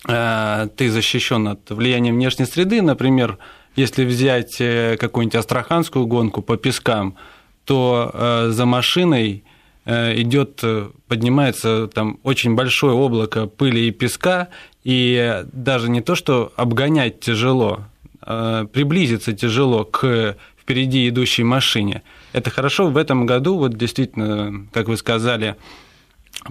[0.08, 2.82] э, ты защищен от влияния внешней среды.
[2.82, 3.38] Например,
[3.74, 7.16] если взять э, какую-нибудь астраханскую гонку по пескам,
[7.64, 9.44] то э, за машиной
[9.84, 10.62] э, идет,
[11.08, 14.48] поднимается там очень большое облако пыли и песка,
[14.84, 17.91] и даже не то, что обгонять тяжело, Э,
[18.24, 22.02] приблизиться тяжело к впереди идущей машине.
[22.32, 22.88] Это хорошо.
[22.88, 25.56] В этом году, вот действительно, как вы сказали,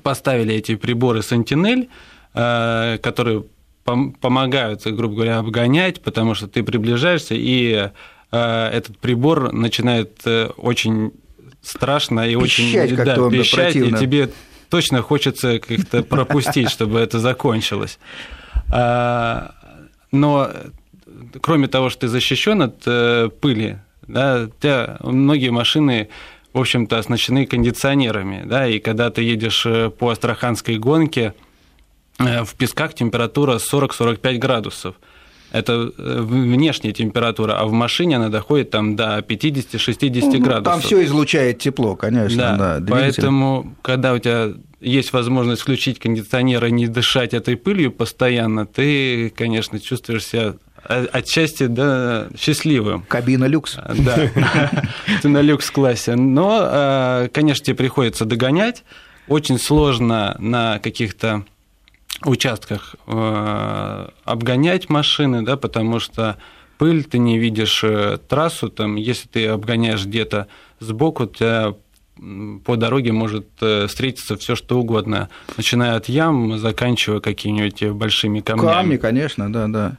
[0.04, 1.88] поставили эти приборы Sentinel,
[2.34, 3.46] э, которые
[3.84, 7.90] помогают, грубо говоря, обгонять, потому что ты приближаешься, и
[8.32, 10.22] э, этот прибор начинает
[10.58, 11.14] очень
[11.62, 14.30] страшно и пищать, очень да, пищать, и тебе
[14.70, 17.98] точно хочется как-то пропустить, чтобы это закончилось.
[18.70, 20.52] Но
[21.42, 26.10] кроме того, что ты защищен от э, пыли, да, тебя, многие машины
[26.54, 31.34] в общем-то, оснащены кондиционерами, да, и когда ты едешь э, по астраханской гонке,
[32.20, 34.96] э, в песках температура 40-45 градусов.
[35.54, 40.64] Это внешняя температура, а в машине она доходит там до 50-60 ну, градусов.
[40.64, 42.56] Там все излучает тепло, конечно.
[42.58, 47.92] Да, да поэтому, когда у тебя есть возможность включить кондиционер и не дышать этой пылью
[47.92, 53.04] постоянно, ты, конечно, чувствуешь себя отчасти да, счастливым.
[53.08, 53.76] Кабина люкс.
[53.76, 54.30] Да,
[55.22, 56.16] ты на люкс-классе.
[56.16, 58.84] Но, конечно, тебе приходится догонять.
[59.28, 61.46] Очень сложно на каких-то
[62.24, 66.38] участках обгонять машины, да, потому что
[66.82, 70.48] пыль, ты не видишь э, трассу, там, если ты обгоняешь где-то
[70.80, 71.76] сбоку, тебя
[72.66, 78.74] по дороге может э, встретиться все что угодно, начиная от ям, заканчивая какими-нибудь большими камнями.
[78.74, 79.98] Камни, конечно, да, да.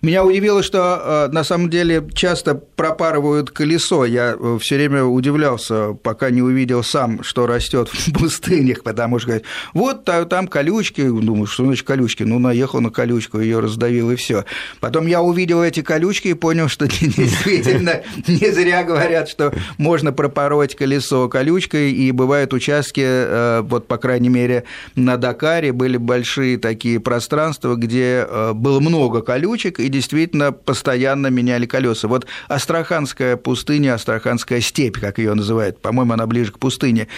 [0.00, 4.04] Меня удивило, что э, на самом деле часто пропарывают колесо.
[4.04, 9.42] Я э, все время удивлялся, пока не увидел сам, что растет в пустынях, потому что
[9.74, 12.22] вот там колючки, думаю, что значит колючки?
[12.22, 14.44] Ну, наехал на колючку, ее раздавил и все.
[14.80, 20.74] Потом я увидел эти колючки и понял, что действительно не зря говорят, что можно пропороть
[20.74, 24.64] колесо колючкой, и бывают участки, э, вот, по крайней мере,
[24.96, 31.66] на Дакаре были большие такие пространства, где было много колючек, колючек и действительно постоянно меняли
[31.66, 32.08] колеса.
[32.08, 37.08] Вот Астраханская пустыня, Астраханская степь, как ее называют, по-моему, она ближе к пустыне,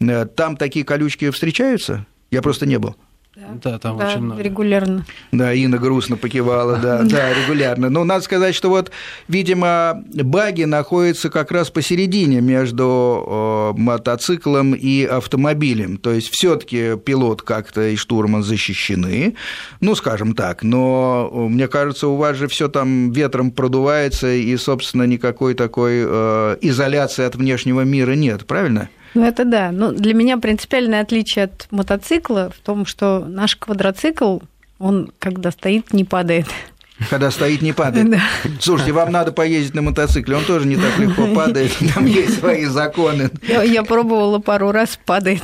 [0.00, 2.06] э, там такие колючки встречаются?
[2.30, 2.96] Я просто не был.
[3.34, 4.42] Да, да там да, очень много.
[4.42, 5.06] Регулярно.
[5.32, 7.88] Да, Инна грустно покивала, да, да, регулярно.
[7.88, 8.90] Но надо сказать, что вот,
[9.26, 15.96] видимо, баги находятся как раз посередине между мотоциклом и автомобилем.
[15.96, 19.34] То есть все-таки пилот как-то и штурман защищены,
[19.80, 20.62] ну, скажем так.
[20.62, 26.56] Но мне кажется, у вас же все там ветром продувается, и, собственно, никакой такой э,
[26.60, 28.90] изоляции от внешнего мира нет, правильно?
[29.14, 29.70] Ну, это да.
[29.72, 34.38] Ну, для меня принципиальное отличие от мотоцикла в том, что наш квадроцикл,
[34.78, 36.46] он, когда стоит, не падает.
[37.10, 38.10] Когда стоит, не падает.
[38.10, 38.20] Да.
[38.60, 42.64] Слушайте, вам надо поездить на мотоцикле, он тоже не так легко падает, там есть свои
[42.66, 43.30] законы.
[43.46, 45.42] Я, я пробовала пару раз, падает.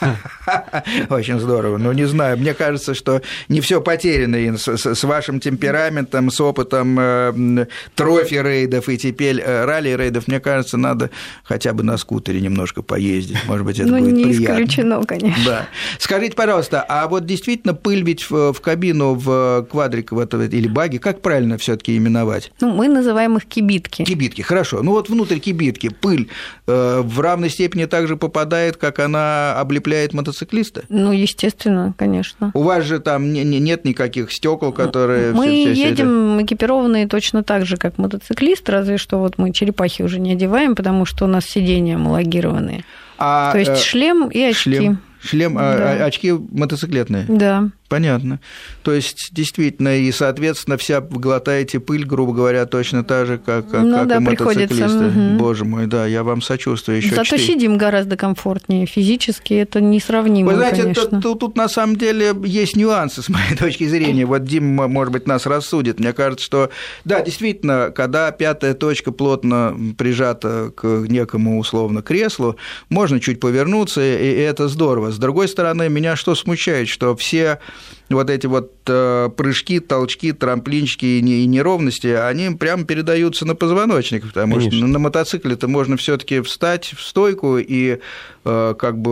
[1.10, 1.78] Очень здорово.
[1.78, 6.40] Ну, не знаю, мне кажется, что не все потеряно, Ин, с, с вашим темпераментом, с
[6.40, 11.10] опытом э, трофи-рейдов и теперь э, ралли-рейдов, мне кажется, надо
[11.44, 13.38] хотя бы на скутере немножко поездить.
[13.46, 14.62] Может быть, это ну, будет не приятно.
[14.64, 15.44] исключено, конечно.
[15.44, 15.68] Да.
[15.98, 20.68] Скажите, пожалуйста, а вот действительно пыль ведь в, в кабину, в квадрик в это, или
[20.68, 22.52] баги, как правильно все таки именовать?
[22.60, 24.04] Ну, мы называем их кибитки.
[24.04, 24.82] Кибитки, хорошо.
[24.82, 26.28] Ну, вот внутрь кибитки пыль
[26.66, 30.82] э, в равной степени также попадает, как она облепляет мотоцикл мотоциклисты?
[30.88, 32.50] Ну, естественно, конечно.
[32.54, 35.32] У вас же там не, не, нет никаких стекол, которые...
[35.32, 36.46] Мы все, все едем это...
[36.46, 41.04] экипированные точно так же, как мотоциклист, разве что вот мы черепахи уже не одеваем, потому
[41.04, 42.84] что у нас сиденья амалогированные.
[43.18, 44.76] А, То есть э, шлем и очки.
[44.76, 44.98] Шлем.
[45.20, 46.04] Шлем, а, да.
[46.04, 47.24] а, очки мотоциклетные?
[47.28, 47.70] Да.
[47.88, 48.38] Понятно.
[48.82, 53.96] То есть, действительно, и, соответственно, вся глотаете пыль, грубо говоря, точно так же, как, ну,
[53.96, 55.06] как да, и мотоциклисты.
[55.06, 55.38] Угу.
[55.38, 56.98] Боже мой, да, я вам сочувствую.
[56.98, 57.42] Еще Зато 4...
[57.42, 58.84] сидим гораздо комфортнее.
[58.84, 61.22] Физически это несравнимо, Вы знаете, конечно.
[61.22, 64.26] Тут, тут, на самом деле есть нюансы, с моей точки зрения.
[64.26, 65.98] Вот Дим, может быть, нас рассудит.
[65.98, 66.70] Мне кажется, что,
[67.06, 72.56] да, действительно, когда пятая точка плотно прижата к некому, условно, креслу,
[72.90, 75.10] можно чуть повернуться, и это здорово.
[75.10, 77.60] С другой стороны, меня что смущает, что все
[78.10, 84.54] вот эти вот э, прыжки, толчки, трамплинчики и неровности, они прямо передаются на позвоночник, потому
[84.54, 84.78] Конечно.
[84.78, 87.98] что на мотоцикле-то можно все таки встать в стойку, и
[88.44, 89.10] э, как бы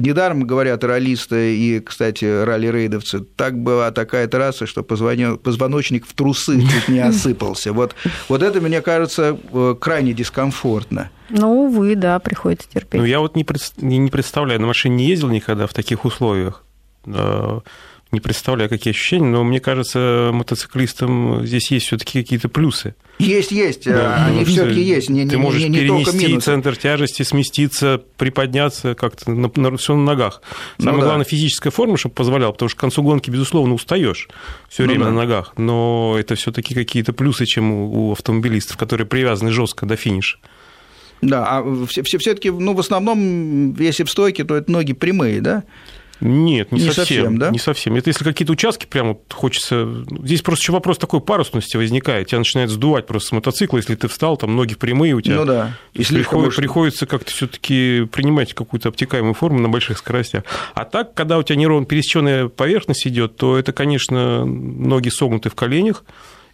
[0.00, 6.88] недаром говорят ролисты и, кстати, ралли-рейдовцы, так была такая трасса, что позвоночник в трусы чуть
[6.88, 7.72] не осыпался.
[7.72, 7.94] Вот,
[8.28, 11.10] вот это, мне кажется, э, крайне дискомфортно.
[11.30, 13.00] Ну, увы, да, приходится терпеть.
[13.00, 13.46] Ну, я вот не,
[13.78, 16.64] не представляю, на машине не ездил никогда в таких условиях
[18.12, 22.96] не представляю, какие ощущения, но мне кажется, мотоциклистам здесь есть все-таки какие-то плюсы.
[23.20, 25.10] Есть, есть, да, они все-таки есть.
[25.10, 29.94] Не, Ты не, можешь не, не перенести центр тяжести, сместиться, приподняться как-то на, на, все
[29.94, 30.42] на ногах.
[30.78, 31.30] Ну Самое ну, главное, да.
[31.30, 34.28] физическая форма, чтобы позволяла, потому что к концу гонки, безусловно, устаешь
[34.68, 35.10] все ну, время да.
[35.10, 35.52] на ногах.
[35.56, 40.38] Но это все-таки какие-то плюсы, чем у, у автомобилистов, которые привязаны жестко до финиша.
[41.22, 45.64] Да, а все-таки, ну, в основном, если в стойке, то это ноги прямые, да?
[46.20, 47.50] Нет, не, не совсем, совсем, да?
[47.50, 47.94] Не совсем.
[47.96, 50.04] Это если какие-то участки прямо хочется...
[50.22, 52.28] Здесь просто еще вопрос такой парусности возникает.
[52.28, 55.36] Тебя начинает сдувать просто с мотоцикла, если ты встал, там ноги прямые у тебя.
[55.36, 55.76] Ну да.
[55.94, 56.48] И приход...
[56.48, 56.56] уж...
[56.56, 60.44] приходится как-то все таки принимать какую-то обтекаемую форму на больших скоростях.
[60.74, 65.54] А так, когда у тебя неровно пересеченная поверхность идет, то это, конечно, ноги согнуты в
[65.54, 66.04] коленях,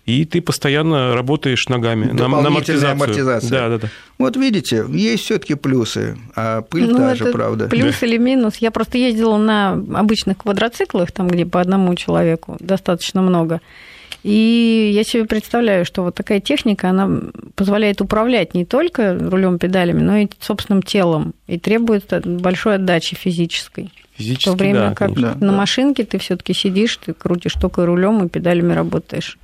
[0.07, 2.93] и ты постоянно работаешь ногами на, на амортизацию.
[2.93, 3.51] амортизация.
[3.51, 3.89] Да, да, да.
[4.19, 7.67] Вот видите, есть все-таки плюсы, а пыль ну, та же, правда.
[7.67, 8.07] Плюс да.
[8.07, 8.57] или минус.
[8.59, 13.61] Я просто ездила на обычных квадроциклах, там, где по одному человеку достаточно много.
[14.23, 17.09] И я себе представляю, что вот такая техника, она
[17.57, 23.93] позволяет управлять не только рулем педалями, но и собственным телом, и требует большой отдачи физической.
[24.17, 25.37] Физически, В то время да, как конечно.
[25.41, 29.37] на машинке ты все-таки сидишь, ты крутишь только рулем и педалями работаешь.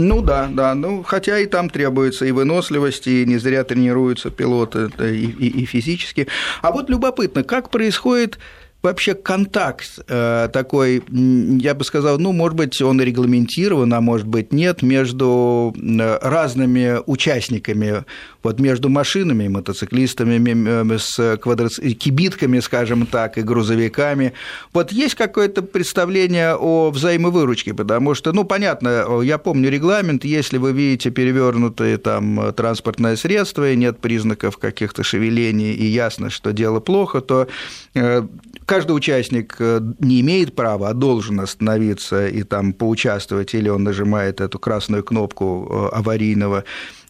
[0.00, 4.92] Ну да, да, ну хотя и там требуется и выносливость, и не зря тренируются пилоты
[5.00, 6.28] и, и, и физически.
[6.62, 8.38] А вот любопытно, как происходит
[8.82, 14.52] вообще контакт э, такой, я бы сказал, ну, может быть, он регламентирован, а может быть,
[14.52, 18.04] нет, между э, разными участниками,
[18.42, 21.80] вот между машинами, мотоциклистами, с квадроц...
[21.80, 24.32] кибитками, скажем так, и грузовиками.
[24.72, 30.72] Вот есть какое-то представление о взаимовыручке, потому что, ну, понятно, я помню регламент, если вы
[30.72, 37.20] видите перевернутое там транспортное средство, и нет признаков каких-то шевелений, и ясно, что дело плохо,
[37.20, 37.48] то
[37.94, 38.22] э,
[38.68, 44.40] каждый участник э, не имеет права, а должен остановиться и там поучаствовать, или он нажимает
[44.42, 46.64] эту красную кнопку э, аварийного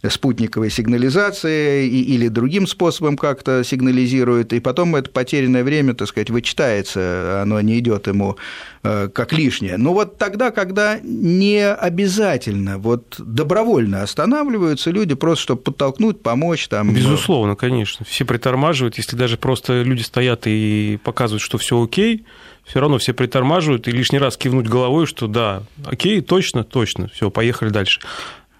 [0.06, 7.40] спутниковой сигнализации или другим способом как-то сигнализирует, и потом это потерянное время, так сказать, вычитается,
[7.42, 8.37] оно не идет ему
[8.84, 9.76] э, как лишнее.
[9.76, 16.94] Но вот тогда, когда не обязательно, вот добровольно останавливаются люди, просто чтобы подтолкнуть, помочь там.
[16.94, 18.06] Безусловно, конечно.
[18.08, 22.24] Все притормаживают, если даже просто люди стоят и показывают, что все окей,
[22.64, 27.30] все равно все притормаживают и лишний раз кивнуть головой, что да, окей, точно, точно, все,
[27.30, 28.00] поехали дальше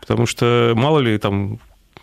[0.09, 1.59] потому что мало ли там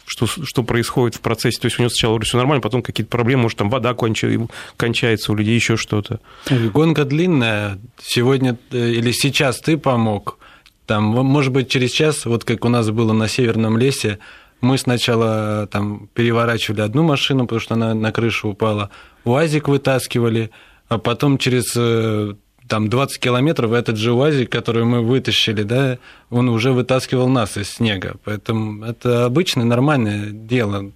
[0.05, 1.59] что, что происходит в процессе.
[1.59, 5.35] То есть у него сначала все нормально, потом какие-то проблемы, может, там вода кончается, у
[5.35, 6.19] людей, еще что-то.
[6.49, 7.79] Гонка длинная.
[7.99, 10.37] Сегодня э, или сейчас ты помог.
[10.85, 14.19] Там, может быть, через час, вот как у нас было на Северном лесе,
[14.61, 18.91] мы сначала там переворачивали одну машину, потому что она на крышу упала,
[19.23, 20.51] УАЗик вытаскивали,
[20.87, 22.35] а потом через э,
[22.67, 25.97] там 20 километров этот же УАЗик, который мы вытащили, да,
[26.29, 28.15] он уже вытаскивал нас из снега.
[28.23, 30.91] Поэтому это обычное, нормальное дело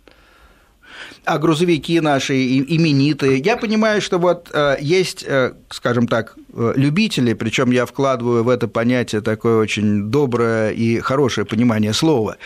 [1.26, 3.40] а грузовики наши именитые.
[3.40, 8.50] Я понимаю, что вот э, есть, э, скажем так, э, любители, причем я вкладываю в
[8.50, 12.38] это понятие такое очень доброе и хорошее понимание слова.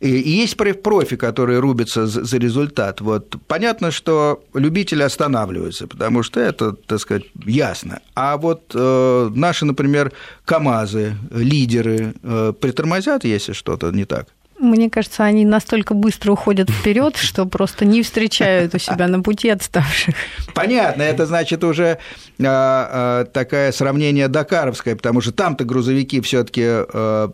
[0.00, 3.02] И есть профи, которые рубятся за результат.
[3.02, 8.00] Вот понятно, что любители останавливаются, потому что это, так сказать, ясно.
[8.14, 10.12] А вот наши, например,
[10.46, 12.14] КАМАЗы, лидеры
[12.60, 14.28] притормозят, если что-то не так?
[14.60, 19.48] Мне кажется, они настолько быстро уходят вперед, что просто не встречают у себя на пути
[19.48, 20.14] отставших.
[20.54, 21.98] Понятно, это значит уже
[22.38, 27.30] а, а, такое сравнение Дакаровское, потому что там-то грузовики все-таки а,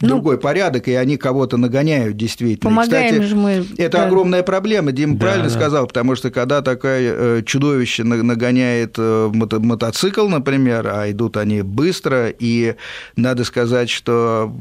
[0.00, 2.70] ну, другой порядок, и они кого-то нагоняют действительно.
[2.70, 3.66] Помогаем Кстати, же мы.
[3.76, 4.06] Это да.
[4.06, 5.54] огромная проблема, Дима да, правильно да.
[5.54, 11.62] сказал, потому что когда такое э, чудовище нагоняет э, мото мотоцикл, например, а идут они
[11.62, 12.76] быстро, и
[13.16, 14.52] надо сказать, что,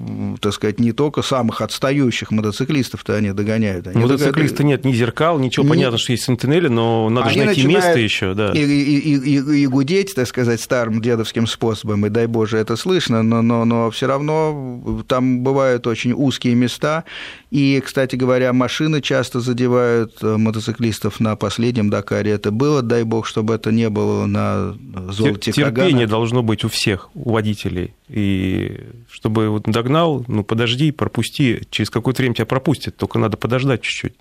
[0.41, 3.87] так сказать, не только самых отстающих мотоциклистов-то они догоняют.
[3.87, 4.85] Они Мотоциклиста догоняют...
[4.85, 5.69] нет ни зеркал, ничего не...
[5.69, 8.53] понятно, что есть сентинели, но надо они же найти место еще, да.
[8.53, 13.21] И, и, и, и гудеть, так сказать, старым дедовским способом, и дай боже это слышно,
[13.21, 17.03] но, но, но все равно там бывают очень узкие места,
[17.51, 22.31] и, кстати говоря, машины часто задевают э, мотоциклистов на последнем Дакаре.
[22.31, 24.75] Это было, дай бог, чтобы это не было на
[25.11, 26.07] золоте Терпение Кагана.
[26.07, 27.93] должно быть у всех, у водителей.
[28.09, 33.81] И чтобы вот догнал, ну подожди, пропусти, через какое-то время тебя пропустят, только надо подождать
[33.81, 34.13] чуть-чуть.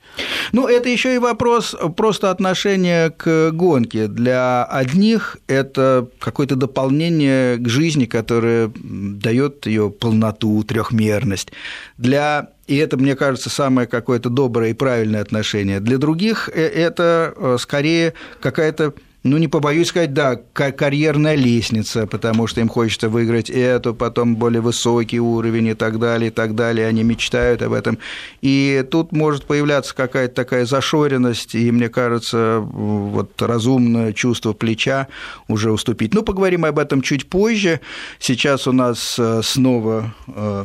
[0.53, 4.09] Ну, это еще и вопрос просто отношения к гонке.
[4.09, 11.53] Для одних это какое-то дополнение к жизни, которое дает ее полноту, трехмерность.
[11.97, 15.79] Для и это, мне кажется, самое какое-то доброе и правильное отношение.
[15.79, 18.93] Для других э, это э, скорее какая-то
[19.27, 24.61] ну, не побоюсь сказать, да, карьерная лестница, потому что им хочется выиграть эту, потом более
[24.61, 27.99] высокий уровень и так далее, и так далее, они мечтают об этом.
[28.41, 35.09] И тут может появляться какая-то такая зашоренность, и, мне кажется, вот разумное чувство плеча
[35.49, 36.15] уже уступить.
[36.15, 37.81] Ну, поговорим об этом чуть позже.
[38.19, 40.65] Сейчас у нас э, снова э,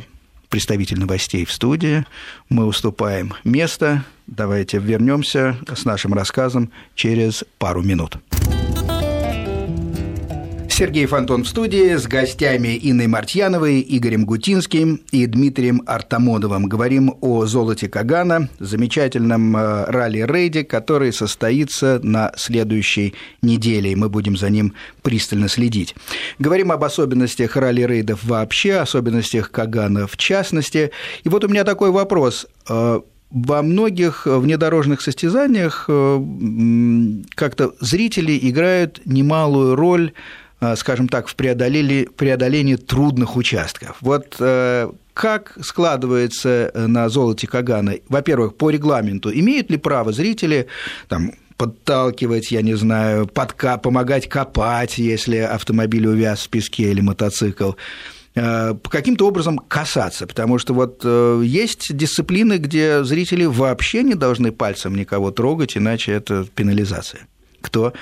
[0.52, 2.04] представитель новостей в студии.
[2.48, 4.04] Мы уступаем место.
[4.26, 8.18] Давайте вернемся с нашим рассказом через пару минут.
[10.82, 16.66] Сергей Фонтон в студии с гостями Инной Мартьяновой, Игорем Гутинским и Дмитрием Артамоновым.
[16.66, 24.36] Говорим о золоте Кагана, замечательном э, ралли-рейде, который состоится на следующей неделе, и мы будем
[24.36, 25.94] за ним пристально следить.
[26.40, 30.90] Говорим об особенностях ралли-рейдов вообще, особенностях Кагана в частности.
[31.22, 36.20] И вот у меня такой вопрос э, во многих внедорожных состязаниях э,
[37.36, 40.12] как-то зрители играют немалую роль
[40.76, 43.96] скажем так, в преодолении, преодолении трудных участков.
[44.00, 47.94] Вот э, как складывается э, на золоте Кагана?
[48.08, 50.68] Во-первых, по регламенту имеют ли право зрители
[51.08, 57.72] там, подталкивать, я не знаю, подка помогать копать, если автомобиль увяз в песке или мотоцикл?
[58.34, 61.04] каким-то образом касаться, потому что вот
[61.44, 67.26] есть дисциплины, где зрители вообще не должны пальцем никого трогать, иначе это пенализация
[67.62, 67.92] кто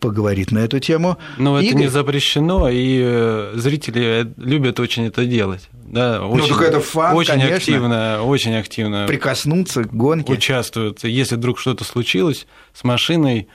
[0.00, 1.18] поговорит на эту тему.
[1.36, 1.68] Но Игорь...
[1.68, 5.68] это не запрещено, и э, зрители любят очень это делать.
[5.72, 7.56] Да, очень, ну, это фан, очень конечно.
[7.56, 10.32] активно, очень активно прикоснуться к гонке.
[10.32, 11.04] Участвуют.
[11.04, 13.48] Если вдруг что-то случилось с машиной,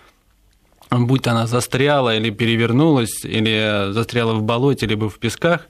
[0.89, 5.67] будь она застряла или перевернулась, или застряла в болоте, либо в песках,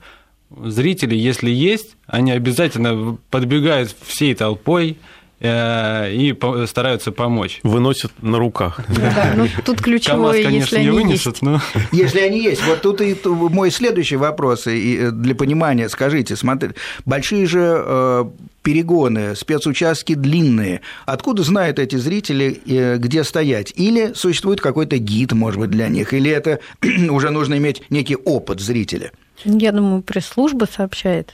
[0.50, 6.36] зрители, если есть, они обязательно подбегают всей толпой, Э, и
[6.68, 7.60] стараются помочь.
[7.64, 8.80] Выносят на руках.
[9.04, 11.42] Да, ну, тут ключевое, КамАЗ, конечно, если не они вынесут, есть.
[11.42, 11.62] но...
[11.92, 12.66] Если они есть.
[12.66, 15.90] Вот тут и мой следующий вопрос и э, для понимания.
[15.90, 16.72] Скажите, смотри,
[17.06, 18.26] большие же э,
[18.62, 20.82] перегоны, спецучастки длинные.
[21.06, 22.62] Откуда знают эти зрители,
[22.98, 23.74] где стоять?
[23.76, 26.14] Или существует какой-то гид, может быть, для них?
[26.14, 26.60] Или это
[27.10, 29.12] уже нужно иметь некий опыт зрителя?
[29.44, 31.34] Я думаю, пресс-служба сообщает.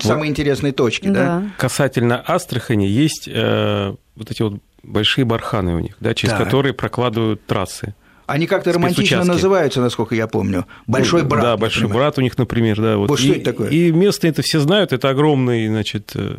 [0.00, 0.26] Самые вот.
[0.26, 1.12] интересные точки, да.
[1.40, 1.50] да?
[1.58, 6.44] Касательно Астрахани есть э, вот эти вот большие барханы у них, да, через так.
[6.44, 7.94] которые прокладывают трассы.
[8.26, 10.66] Они как-то романтично называются, насколько я помню.
[10.86, 11.42] Большой брат.
[11.42, 12.02] Да, большой например.
[12.02, 12.96] брат у них, например, да.
[12.98, 13.70] Вот, вот что и, это такое?
[13.70, 16.36] И местные это все знают, это огромный, значит, э,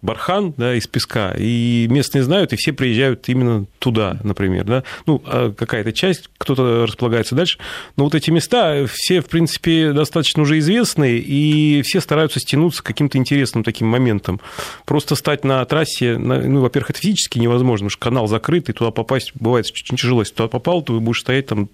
[0.00, 4.64] бархан да, из песка, и местные знают, и все приезжают именно туда, например.
[4.64, 4.84] Да?
[5.06, 7.58] Ну, а какая-то часть, кто-то располагается дальше.
[7.96, 12.86] Но вот эти места все, в принципе, достаточно уже известные, и все стараются стянуться к
[12.86, 14.40] каким-то интересным таким моментам.
[14.84, 18.90] Просто стать на трассе, ну, во-первых, это физически невозможно, потому что канал закрыт, и туда
[18.90, 20.22] попасть бывает очень тяжело.
[20.22, 21.68] Если туда попал, то вы будешь стоять там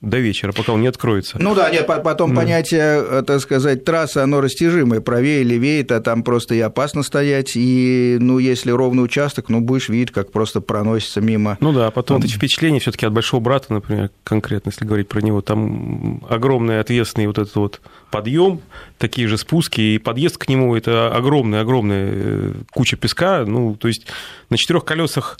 [0.00, 1.36] до вечера, пока он не откроется.
[1.38, 2.40] Ну да, нет, потом да.
[2.40, 7.52] понятие, э, так сказать, трассы, оно растяжимое, правее, левее, то там просто и опасно стоять,
[7.54, 11.58] и, ну, если ровный участок, ну, будешь видеть, как просто проносится мимо.
[11.60, 14.86] Ну да, а потом вот эти впечатления все таки от Большого Брата, например, конкретно, если
[14.86, 17.80] говорить про него, там огромный ответственный вот этот вот
[18.10, 18.60] подъем,
[18.96, 24.06] такие же спуски, и подъезд к нему– это огромная-огромная э, куча песка, ну, то есть
[24.48, 25.38] на четырех колесах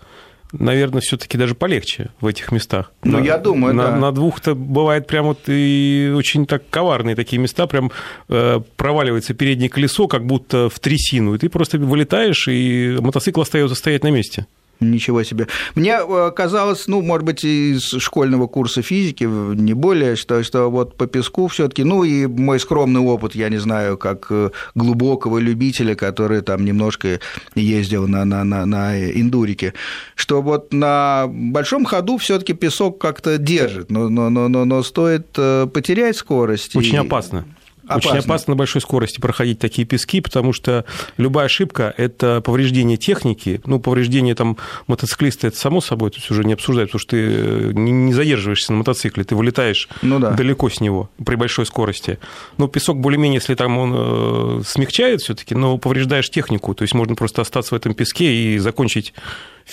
[0.52, 2.92] наверное, все-таки даже полегче в этих местах.
[3.02, 3.96] Ну, на, я думаю, на, да.
[3.96, 7.90] На двух-то бывает прям вот и очень так коварные такие места, прям
[8.28, 13.74] э, проваливается переднее колесо, как будто в трясину, и ты просто вылетаешь, и мотоцикл остается
[13.74, 14.46] стоять на месте.
[14.80, 15.46] Ничего себе.
[15.74, 20.96] Мне э, казалось, ну, может быть, из школьного курса физики, не более, что, что вот
[20.96, 25.36] по песку все таки ну, и мой скромный опыт, я не знаю, как э, глубокого
[25.36, 27.20] любителя, который там немножко
[27.54, 29.74] ездил на, на, на, на индурике,
[30.14, 34.82] что вот на большом ходу все таки песок как-то держит, но, но, но, но, но
[34.82, 36.74] стоит э, потерять скорость.
[36.74, 36.98] Очень и...
[36.98, 37.44] опасно.
[37.90, 38.10] Опасно.
[38.10, 40.84] Очень опасно на большой скорости проходить такие пески, потому что
[41.16, 43.60] любая ошибка– это повреждение техники.
[43.66, 47.16] Ну, повреждение там мотоциклиста– это само собой, то есть уже не обсуждать, потому что ты
[47.18, 50.30] э, не задерживаешься на мотоцикле, ты вылетаешь ну, да.
[50.30, 52.20] далеко с него при большой скорости.
[52.58, 56.94] Но песок более-менее, если там он э, смягчает все таки но повреждаешь технику, то есть
[56.94, 59.14] можно просто остаться в этом песке и закончить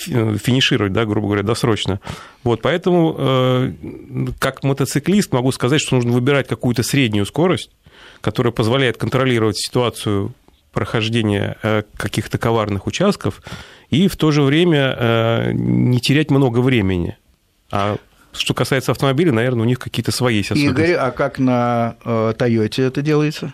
[0.08, 2.00] э, финишировать, да, грубо говоря, досрочно.
[2.42, 3.74] Вот, поэтому,
[4.38, 7.70] как мотоциклист, могу сказать, что нужно выбирать какую-то среднюю скорость,
[8.20, 10.34] которая позволяет контролировать ситуацию
[10.72, 13.42] прохождения э, каких-то коварных участков
[13.90, 17.16] и в то же время э, не терять много времени.
[17.70, 17.96] А
[18.32, 20.80] что касается автомобилей, наверное, у них какие-то свои есть особенности.
[20.80, 23.52] Игорь, а как на э, Тойоте это делается?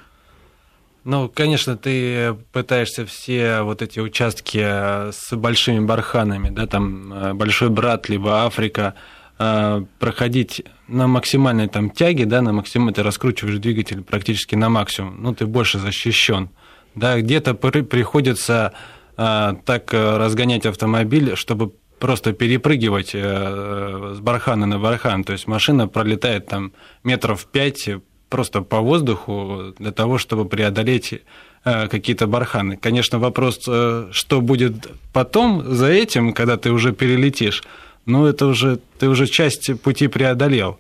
[1.04, 8.08] Ну, конечно, ты пытаешься все вот эти участки с большими барханами, да, там Большой Брат,
[8.08, 8.94] либо Африка,
[9.36, 15.34] проходить на максимальной там тяге, да, на максимум ты раскручиваешь двигатель практически на максимум, ну,
[15.34, 16.50] ты больше защищен.
[16.94, 18.72] Да, где-то приходится
[19.16, 25.24] а, так э, разгонять автомобиль, чтобы просто перепрыгивать с бархана на бархан.
[25.24, 26.72] То есть машина пролетает там
[27.02, 27.88] метров пять
[28.28, 31.22] просто по воздуху для того, чтобы преодолеть
[31.62, 32.76] какие-то барханы.
[32.76, 37.62] Конечно, вопрос, что будет потом за этим, когда ты уже перелетишь,
[38.06, 40.78] ну, это уже, ты уже часть пути преодолел.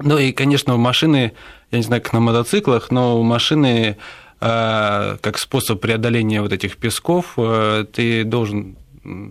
[0.00, 1.32] Ну и, конечно, у машины,
[1.70, 3.96] я не знаю, как на мотоциклах, но у машины
[4.40, 8.76] э, как способ преодоления вот этих песков, э, ты должен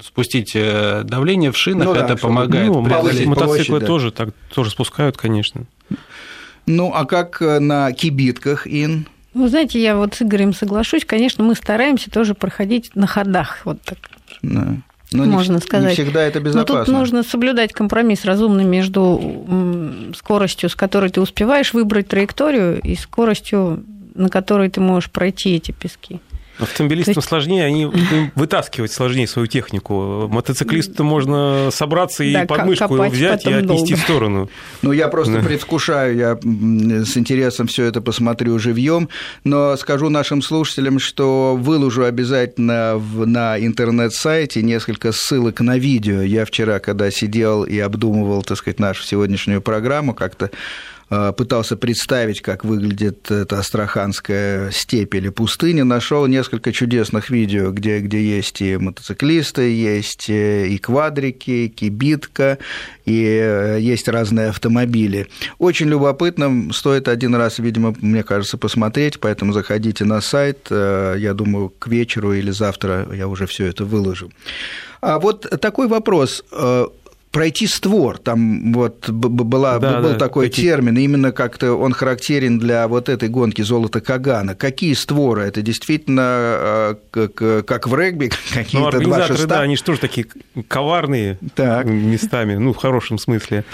[0.03, 3.25] спустить э, давление в шинах, ну, это да, помогает ну, преодолеть.
[3.25, 3.85] Мотоциклы да.
[3.85, 5.63] тоже, так, тоже спускают, конечно.
[6.65, 9.07] Ну, а как на кибитках, Ин?
[9.33, 11.05] Вы знаете, я вот с Игорем соглашусь.
[11.05, 13.61] Конечно, мы стараемся тоже проходить на ходах.
[13.65, 13.97] Вот так.
[14.43, 14.77] Да.
[15.13, 15.97] Но можно не, сказать.
[15.97, 16.75] Не всегда это безопасно.
[16.75, 22.95] Но тут нужно соблюдать компромисс разумный между скоростью, с которой ты успеваешь выбрать траекторию, и
[22.95, 23.83] скоростью,
[24.15, 26.19] на которой ты можешь пройти эти пески.
[26.59, 27.27] Автомобилистам есть...
[27.27, 27.89] сложнее, они
[28.35, 30.27] вытаскивать сложнее свою технику.
[30.29, 33.95] Мотоциклисту можно собраться и да, подмышку его взять и отнести долго.
[33.95, 34.49] в сторону.
[34.81, 35.39] Ну, я просто да.
[35.39, 39.07] предвкушаю, я с интересом все это посмотрю живьем,
[39.43, 46.21] но скажу нашим слушателям, что выложу обязательно в, на интернет-сайте несколько ссылок на видео.
[46.21, 50.51] Я вчера, когда сидел и обдумывал, так сказать, нашу сегодняшнюю программу, как-то
[51.37, 58.21] пытался представить, как выглядит эта астраханская степь или пустыня, нашел несколько чудесных видео, где, где
[58.21, 62.57] есть и мотоциклисты, есть э, и квадрики, и кибитка,
[63.05, 65.27] и э, есть разные автомобили.
[65.59, 71.69] Очень любопытно, стоит один раз, видимо, мне кажется, посмотреть, поэтому заходите на сайт, я думаю,
[71.69, 74.31] к вечеру или завтра я уже все это выложу.
[75.01, 76.43] А вот такой вопрос
[77.33, 78.19] пройти створ.
[78.19, 80.61] Там вот была, да, был да, такой эти...
[80.61, 84.55] термин, именно как-то он характерен для вот этой гонки золота Кагана.
[84.55, 85.41] Какие створы?
[85.41, 90.27] Это действительно э, как в регби какие-то ну, организаторы, 2 да, они же тоже такие
[90.67, 91.85] коварные так.
[91.85, 93.65] местами, ну, в хорошем смысле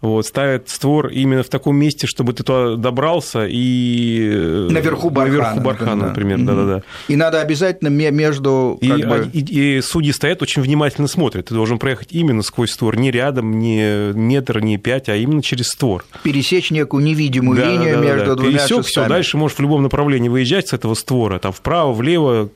[0.00, 4.30] вот, ставят створ именно в таком месте, чтобы ты туда добрался и...
[4.32, 5.38] Э, наверху бархана.
[5.38, 6.82] Наверху бархана, например, да-да-да.
[7.08, 8.78] И надо обязательно между...
[8.80, 9.28] И, бы...
[9.32, 11.46] и, и судьи стоят, очень внимательно смотрят.
[11.46, 15.70] Ты должен проехать именно сквозь створ, не рядом, не метр, не пять, а именно через
[15.70, 16.04] створ.
[16.22, 18.34] Пересечь некую невидимую да, линию да, между да.
[18.36, 22.50] двумя Пересек, все, дальше можешь в любом направлении выезжать с этого створа, там вправо, влево,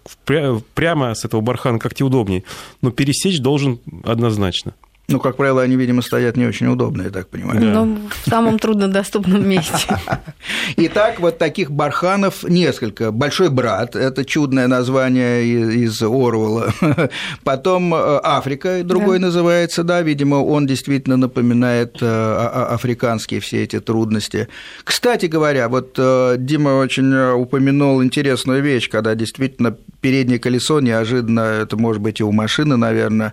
[0.75, 2.45] прямо с этого бархана, как тебе удобнее.
[2.83, 4.75] Но пересечь должен однозначно.
[5.13, 7.61] Ну, как правило, они, видимо, стоят не очень удобно, я так понимаю.
[7.61, 7.67] Да.
[7.67, 9.99] Но в самом труднодоступном месте.
[10.77, 13.13] Итак, вот таких барханов несколько.
[13.13, 16.73] «Большой брат»– это чудное название из Орвала.
[17.45, 19.27] Потом э, «Африка» другой да.
[19.27, 22.35] называется, да, видимо, он действительно напоминает э,
[22.71, 24.49] африканские все эти трудности.
[24.85, 31.77] Кстати говоря, вот э, Дима очень упомянул интересную вещь, когда действительно переднее колесо неожиданно, это
[31.77, 33.33] может быть и у машины, наверное,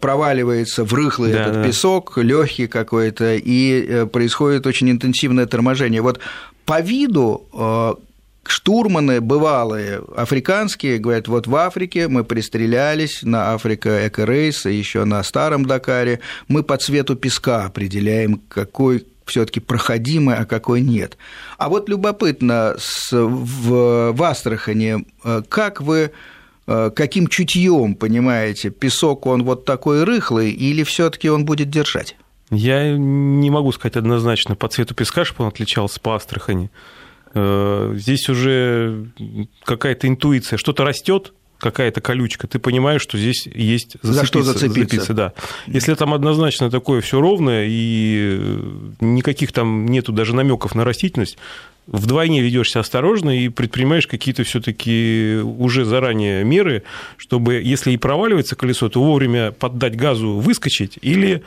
[0.00, 1.64] проваливается в рыхлый да, этот да.
[1.64, 6.02] песок, легкий какой-то, и э, происходит очень интенсивное торможение.
[6.02, 6.20] Вот
[6.64, 7.94] по виду э,
[8.44, 15.66] штурманы бывалые африканские говорят, вот в Африке мы пристрелялись на Африка Эко-рейс, еще на Старом
[15.66, 21.16] Дакаре, мы по цвету песка определяем, какой все-таки проходимый, а какой нет.
[21.58, 22.76] А вот любопытно,
[23.10, 24.12] в,
[25.24, 26.10] э, как вы э,
[26.66, 32.16] каким чутьем, понимаете, песок он вот такой рыхлый или все-таки он будет держать?
[32.50, 36.70] Я не могу сказать однозначно по цвету песка, чтобы он отличался по Астрахани.
[37.34, 39.06] Э, здесь уже
[39.64, 41.32] какая-то интуиция, что-то растет,
[41.62, 44.80] какая-то колючка, ты понимаешь, что здесь есть зацепиться, За что зацепиться.
[44.80, 45.32] зацепиться да.
[45.66, 48.58] Если там однозначно такое все ровное и
[49.00, 51.38] никаких там нету даже намеков на растительность,
[51.86, 56.82] вдвойне ведешься осторожно и предпринимаешь какие-то все-таки уже заранее меры,
[57.16, 61.42] чтобы, если и проваливается колесо, то вовремя поддать газу, выскочить или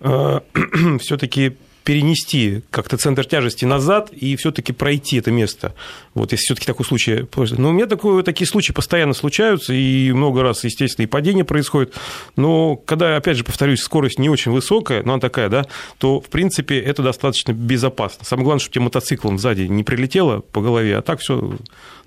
[0.00, 0.40] э,
[1.00, 1.56] все-таки
[1.86, 5.72] перенести как-то центр тяжести назад и все-таки пройти это место.
[6.14, 7.26] Вот если все-таки такой случай.
[7.56, 11.94] Но у меня такое, такие случаи постоянно случаются, и много раз, естественно, и падение происходит.
[12.34, 15.64] Но когда, опять же, повторюсь, скорость не очень высокая, но она такая, да,
[15.98, 18.24] то, в принципе, это достаточно безопасно.
[18.24, 21.56] Самое главное, чтобы тебе мотоциклом сзади не прилетело по голове, а так все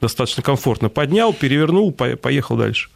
[0.01, 0.89] достаточно комфортно.
[0.89, 2.89] Поднял, перевернул, поехал дальше.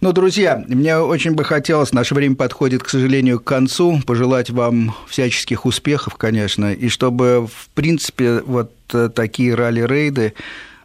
[0.00, 4.94] Ну, друзья, мне очень бы хотелось, наше время подходит, к сожалению, к концу, пожелать вам
[5.08, 10.32] всяческих успехов, конечно, и чтобы, в принципе, вот э, такие ралли-рейды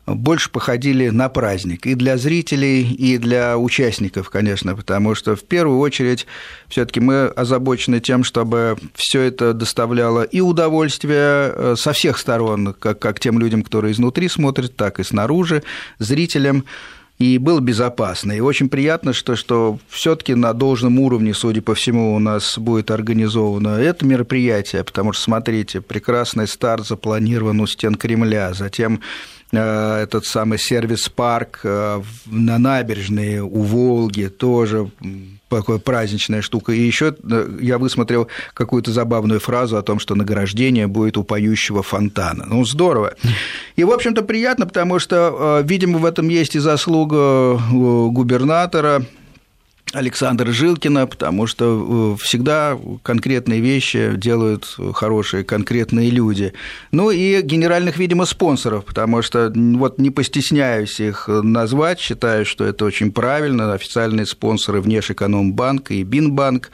[0.05, 5.79] больше походили на праздник и для зрителей, и для участников, конечно, потому что в первую
[5.79, 6.27] очередь
[6.67, 12.99] все-таки мы озабочены тем, чтобы все это доставляло и удовольствие э, со всех сторон, как,
[12.99, 15.63] как тем людям, которые изнутри смотрят, так и снаружи,
[15.97, 16.65] зрителям
[17.17, 18.33] и было безопасно.
[18.33, 22.91] И очень приятно, что, что все-таки на должном уровне, судя по всему, у нас будет
[22.91, 29.01] организовано это мероприятие, потому что, смотрите, прекрасный старт запланирован у стен Кремля, затем
[29.51, 34.89] этот самый сервис-парк э, на набережной у Волги тоже
[35.49, 36.73] такая праздничная штука.
[36.73, 41.83] И еще э, я высмотрел какую-то забавную фразу о том, что награждение будет у поющего
[41.83, 42.45] фонтана.
[42.47, 43.13] Ну, здорово.
[43.75, 49.05] И, в общем-то, приятно, потому что, видимо, в этом есть и заслуга губернатора,
[49.95, 56.53] Александра Жилкина, потому что э, всегда конкретные вещи делают хорошие конкретные люди.
[56.91, 62.85] Ну и генеральных, видимо, спонсоров, потому что вот не постесняюсь их назвать, считаю, что это
[62.85, 63.73] очень правильно.
[63.73, 66.71] Официальные спонсоры Внешэкономбанк и Бинбанк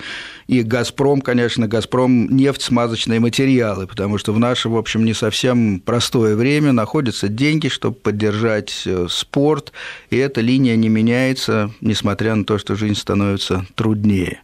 [0.51, 5.79] и «Газпром», конечно, «Газпром» нефть, смазочные материалы, потому что в наше, в общем, не совсем
[5.79, 9.71] простое время находятся деньги, чтобы поддержать э, спорт,
[10.09, 14.41] и эта линия не меняется, несмотря на то, что жизнь становится труднее.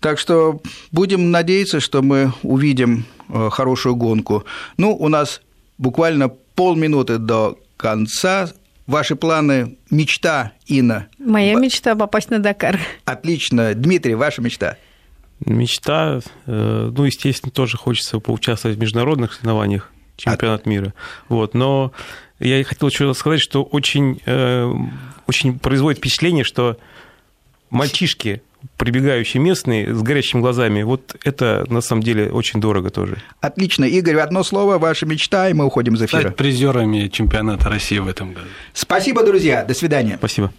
[0.00, 4.44] Так что будем надеяться, что мы увидим э, хорошую гонку.
[4.76, 5.40] Ну, у нас
[5.78, 8.50] буквально полминуты до конца.
[8.88, 11.06] Ваши планы, мечта, Инна?
[11.20, 12.80] Моя мечта– попасть на Дакар.
[13.04, 13.72] Отлично.
[13.74, 14.78] Дмитрий, ваша мечта?
[15.46, 20.68] Мечта, э, ну, естественно, тоже хочется поучаствовать в международных соревнованиях, чемпионат а...
[20.68, 20.94] мира.
[21.28, 21.92] Вот, но
[22.40, 24.72] я хотел еще сказать, что очень, э,
[25.26, 26.78] очень производит впечатление, что
[27.70, 28.42] мальчишки,
[28.76, 33.18] прибегающие местные с горящими глазами, вот это на самом деле очень дорого тоже.
[33.40, 33.84] Отлично.
[33.84, 36.20] Игорь, одно слово, ваша мечта, и мы уходим из эфира.
[36.20, 38.46] Стать призерами чемпионата России в этом году.
[38.72, 39.64] Спасибо, друзья.
[39.64, 40.16] До свидания.
[40.16, 40.52] Спасибо.